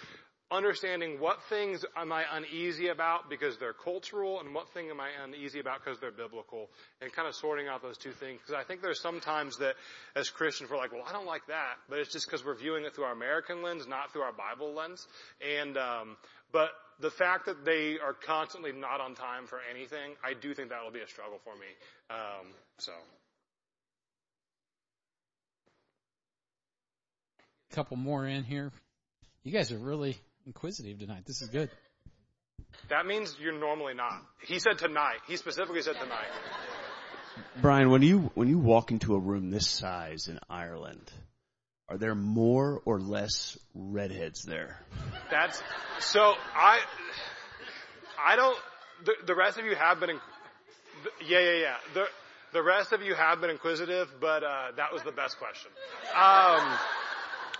[0.52, 5.10] understanding what things am I uneasy about because they're cultural and what thing am I
[5.24, 6.70] uneasy about because they're biblical
[7.02, 8.41] and kind of sorting out those two things.
[8.41, 9.76] Because I think there's sometimes that
[10.16, 12.84] as Christians we're like, well, I don't like that, but it's just because we're viewing
[12.84, 15.08] it through our American lens, not through our Bible lens.
[15.58, 16.18] And, um,
[16.52, 20.70] but the fact that they are constantly not on time for anything, I do think
[20.70, 21.68] that will be a struggle for me.
[22.10, 22.47] Um,
[22.78, 22.91] so.
[27.72, 28.74] Couple more in here.
[29.43, 31.24] You guys are really inquisitive tonight.
[31.26, 31.70] This is good.
[32.89, 34.22] That means you're normally not.
[34.46, 35.18] He said tonight.
[35.28, 36.28] He specifically said tonight.
[37.62, 41.12] Brian, when you when you walk into a room this size in Ireland,
[41.89, 44.80] are there more or less redheads there?
[45.30, 45.62] That's
[46.00, 46.80] so I
[48.24, 48.58] I don't
[49.06, 50.20] the, the rest of you have been in,
[51.26, 52.06] yeah yeah yeah the
[52.54, 55.72] the rest of you have been inquisitive, but uh, that was the best question.
[56.14, 56.78] Um,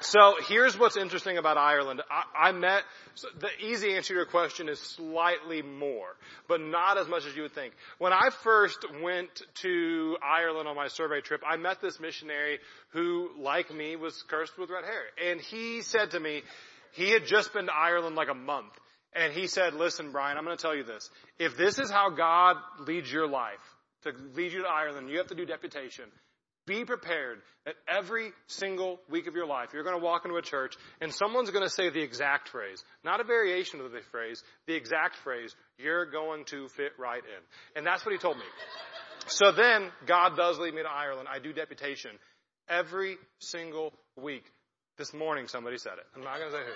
[0.02, 2.02] so here's what's interesting about Ireland.
[2.10, 2.84] I, I met,
[3.16, 6.08] so the easy answer to your question is slightly more,
[6.48, 7.74] but not as much as you would think.
[7.98, 9.30] When I first went
[9.62, 14.58] to Ireland on my survey trip, I met this missionary who, like me, was cursed
[14.58, 15.30] with red hair.
[15.32, 16.44] And he said to me,
[16.94, 18.74] he had just been to Ireland like a month.
[19.14, 21.10] And he said, listen, Brian, I'm going to tell you this.
[21.38, 23.60] If this is how God leads your life,
[24.04, 26.06] to lead you to Ireland, you have to do deputation.
[26.68, 30.42] Be prepared that every single week of your life, you're going to walk into a
[30.42, 34.44] church and someone's going to say the exact phrase, not a variation of the phrase,
[34.68, 37.78] the exact phrase, you're going to fit right in.
[37.78, 38.44] And that's what he told me.
[39.28, 41.28] So then, God does lead me to Ireland.
[41.32, 42.12] I do deputation
[42.70, 44.44] every single week.
[44.98, 46.06] This morning somebody said it.
[46.16, 46.74] I'm not going to say who.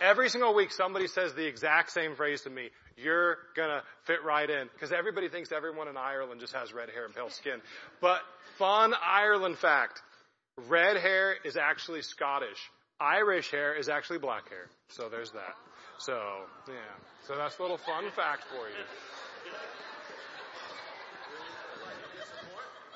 [0.00, 2.70] Every single week somebody says the exact same phrase to me.
[2.96, 4.68] You're gonna fit right in.
[4.72, 7.60] Because everybody thinks everyone in Ireland just has red hair and pale skin.
[8.00, 8.20] But
[8.58, 10.00] fun Ireland fact.
[10.68, 12.70] Red hair is actually Scottish.
[13.00, 14.66] Irish hair is actually black hair.
[14.88, 15.54] So there's that.
[15.98, 16.20] So,
[16.68, 16.74] yeah.
[17.26, 18.74] So that's a little fun fact for you.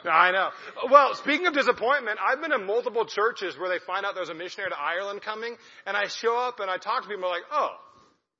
[0.04, 0.50] I know.
[0.90, 4.34] Well, speaking of disappointment, I've been in multiple churches where they find out there's a
[4.34, 5.56] missionary to Ireland coming,
[5.86, 7.70] and I show up and I talk to people like, oh,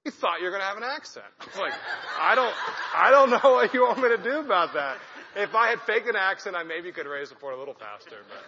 [0.05, 1.27] you thought you were going to have an accent.
[1.47, 1.73] It's like,
[2.21, 2.55] I don't,
[2.95, 4.99] I don't know what you want me to do about that.
[5.41, 8.16] If I had faked an accent, I maybe could raise the point a little faster,
[8.28, 8.43] but,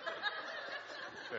[1.33, 1.39] yeah.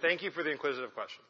[0.00, 1.22] Thank you for the inquisitive question.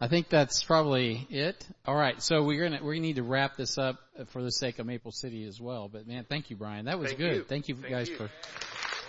[0.00, 1.66] I think that's probably it.
[1.84, 3.96] All right, so we're gonna we need to wrap this up
[4.28, 5.88] for the sake of Maple City as well.
[5.88, 6.84] But man, thank you, Brian.
[6.84, 7.34] That was thank good.
[7.34, 7.42] You.
[7.42, 8.16] Thank you thank guys you.
[8.16, 8.30] for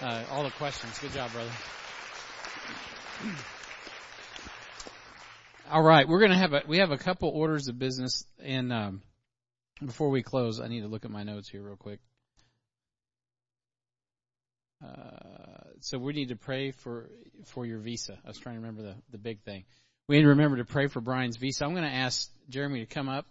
[0.01, 0.97] uh, all the questions.
[0.97, 1.51] Good job, brother.
[5.71, 9.01] All right, we're gonna have a we have a couple orders of business, and um,
[9.85, 11.99] before we close, I need to look at my notes here real quick.
[14.83, 17.09] Uh, so we need to pray for
[17.45, 18.17] for your visa.
[18.23, 19.65] I was trying to remember the the big thing.
[20.07, 21.65] We need to remember to pray for Brian's visa.
[21.65, 23.25] I'm going to ask Jeremy to come up,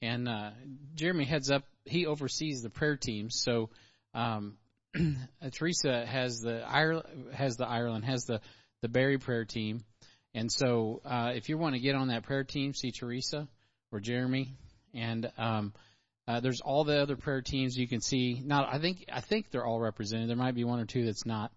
[0.00, 0.50] and uh,
[0.94, 1.64] Jeremy heads up.
[1.84, 3.36] He oversees the prayer teams.
[3.36, 3.70] So
[4.14, 4.56] um,
[5.52, 8.40] Teresa has the Ireland has the Ireland has the
[8.82, 9.84] the Berry prayer team,
[10.34, 13.48] and so uh, if you want to get on that prayer team, see Teresa
[13.92, 14.54] or Jeremy,
[14.96, 15.72] and um,
[16.26, 18.40] uh, there's all the other prayer teams you can see.
[18.44, 20.28] Not I think I think they're all represented.
[20.28, 21.52] There might be one or two that's not.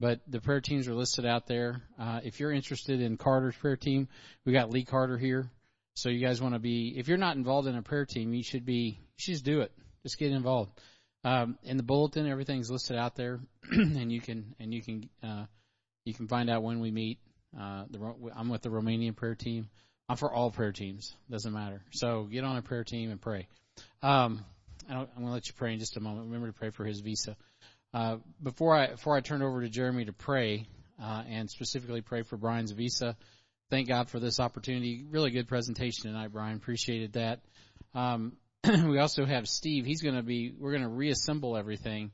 [0.00, 1.82] But the prayer teams are listed out there.
[1.98, 4.08] Uh, if you're interested in Carter's prayer team,
[4.44, 5.50] we got Lee Carter here.
[5.94, 8.44] So you guys want to be, if you're not involved in a prayer team, you
[8.44, 9.72] should be, you should just do it.
[10.04, 10.70] Just get involved.
[11.24, 13.40] Um, in the bulletin, everything's listed out there,
[13.72, 15.46] and you can, and you can, uh,
[16.04, 17.18] you can find out when we meet.
[17.58, 19.68] Uh, the, I'm with the Romanian prayer team.
[20.08, 21.14] I'm for all prayer teams.
[21.30, 21.82] Doesn't matter.
[21.90, 23.46] So get on a prayer team and pray.
[24.02, 24.44] Um,
[24.88, 26.26] I am going to let you pray in just a moment.
[26.26, 27.36] Remember to pray for his visa.
[27.92, 30.66] Uh, before I before I turn over to Jeremy to pray
[31.02, 33.16] uh, and specifically pray for Brian's visa,
[33.70, 35.04] thank God for this opportunity.
[35.08, 36.56] Really good presentation tonight, Brian.
[36.56, 37.40] Appreciated that.
[37.94, 39.84] Um, we also have Steve.
[39.84, 40.52] He's going to be.
[40.58, 42.12] We're going to reassemble everything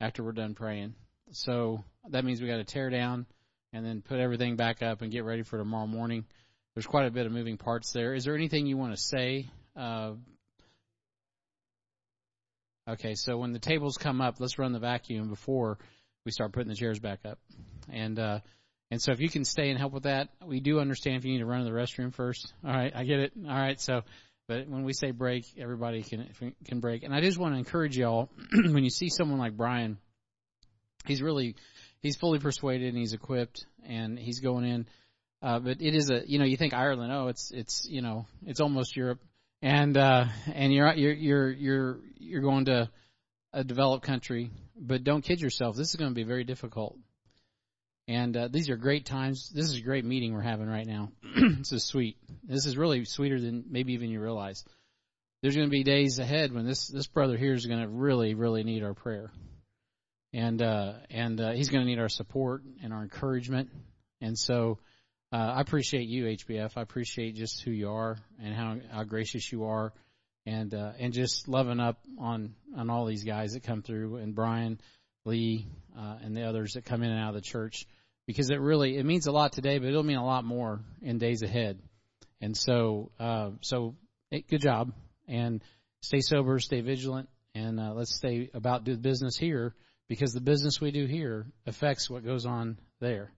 [0.00, 0.94] after we're done praying.
[1.32, 3.26] So that means we got to tear down
[3.72, 6.24] and then put everything back up and get ready for tomorrow morning.
[6.76, 8.14] There's quite a bit of moving parts there.
[8.14, 10.12] Is there anything you want to say uh,
[12.88, 15.78] Okay, so when the tables come up, let's run the vacuum before
[16.24, 17.40] we start putting the chairs back up.
[17.90, 18.38] And uh,
[18.90, 21.32] And so if you can stay and help with that, we do understand if you
[21.32, 22.52] need to run to the restroom first.
[22.64, 23.32] All right, I get it.
[23.36, 24.02] All right, so
[24.46, 27.02] but when we say break, everybody can can break.
[27.02, 29.98] And I just want to encourage y'all when you see someone like Brian,
[31.06, 31.56] he's really
[32.00, 34.86] he's fully persuaded and he's equipped and he's going in.
[35.42, 38.26] Uh, but it is a you know you think Ireland oh it's it's you know
[38.46, 39.20] it's almost Europe
[39.62, 42.90] and uh, and you're you're you're you're you're going to
[43.52, 46.96] a developed country but don't kid yourself this is going to be very difficult
[48.08, 49.50] and uh, these are great times.
[49.52, 51.10] This is a great meeting we're having right now.
[51.58, 52.16] this is sweet.
[52.44, 54.64] This is really sweeter than maybe even you realize.
[55.42, 58.34] There's going to be days ahead when this this brother here is going to really
[58.34, 59.32] really need our prayer,
[60.32, 63.70] and uh, and uh, he's going to need our support and our encouragement.
[64.20, 64.78] And so,
[65.32, 66.72] uh, I appreciate you, HBF.
[66.76, 69.92] I appreciate just who you are and how how gracious you are,
[70.44, 74.34] and uh, and just loving up on on all these guys that come through, and
[74.34, 74.80] Brian,
[75.24, 75.66] Lee,
[75.98, 77.86] uh, and the others that come in and out of the church
[78.26, 81.18] because it really it means a lot today, but it'll mean a lot more in
[81.18, 81.78] days ahead.
[82.40, 83.94] And so, uh, so
[84.30, 84.92] good job,
[85.26, 85.62] and
[86.02, 89.74] stay sober, stay vigilant, and uh, let's stay about do business here
[90.08, 93.30] because the business we do here affects what goes on there,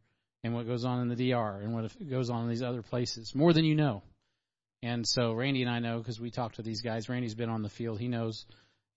[0.48, 3.34] and what goes on in the DR, and what goes on in these other places
[3.34, 4.02] more than you know.
[4.82, 7.08] And so Randy and I know because we talk to these guys.
[7.08, 8.46] Randy's been on the field; he knows,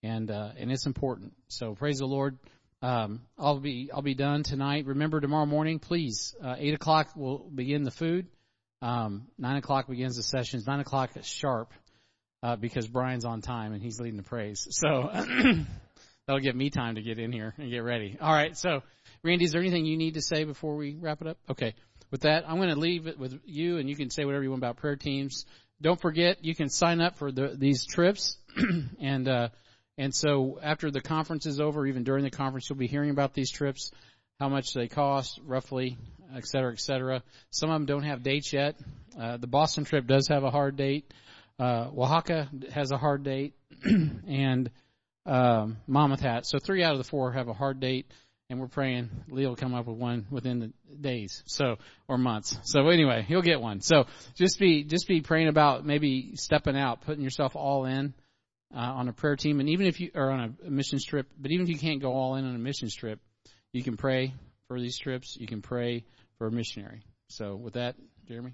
[0.03, 1.33] and uh, and it's important.
[1.49, 2.37] So praise the Lord.
[2.81, 4.85] Um, I'll be I'll be done tonight.
[4.85, 6.35] Remember tomorrow morning, please.
[6.43, 8.27] Uh, Eight o'clock will begin the food.
[8.81, 10.65] Um, nine o'clock begins the sessions.
[10.65, 11.71] Nine o'clock sharp
[12.43, 14.67] uh, because Brian's on time and he's leading the praise.
[14.71, 15.11] So
[16.27, 18.17] that'll give me time to get in here and get ready.
[18.19, 18.57] All right.
[18.57, 18.81] So,
[19.23, 21.37] Randy, is there anything you need to say before we wrap it up?
[21.49, 21.75] Okay.
[22.09, 24.49] With that, I'm going to leave it with you, and you can say whatever you
[24.49, 25.45] want about prayer teams.
[25.81, 28.37] Don't forget, you can sign up for the, these trips,
[28.99, 29.49] and uh,
[29.97, 33.33] and so after the conference is over, even during the conference, you'll be hearing about
[33.33, 33.91] these trips,
[34.39, 35.97] how much they cost, roughly,
[36.35, 37.23] et cetera, et cetera.
[37.51, 38.75] Some of them don't have dates yet.
[39.19, 41.13] Uh, the Boston trip does have a hard date.
[41.59, 43.53] Uh, Oaxaca has a hard date,
[43.83, 44.71] and
[45.25, 46.45] um, Monmouth Hat.
[46.45, 48.07] So three out of the four have a hard date,
[48.51, 52.59] and we're praying Lee will come up with one within the days, so or months.
[52.63, 53.79] So anyway, he'll get one.
[53.79, 54.05] So
[54.35, 58.13] just be just be praying about maybe stepping out, putting yourself all in
[58.75, 61.51] uh, on a prayer team, and even if you are on a missions trip, but
[61.51, 63.19] even if you can't go all in on a missions trip,
[63.71, 64.33] you can pray
[64.67, 65.37] for these trips.
[65.39, 66.03] You can pray
[66.37, 67.03] for a missionary.
[67.29, 67.95] So with that,
[68.27, 68.53] Jeremy.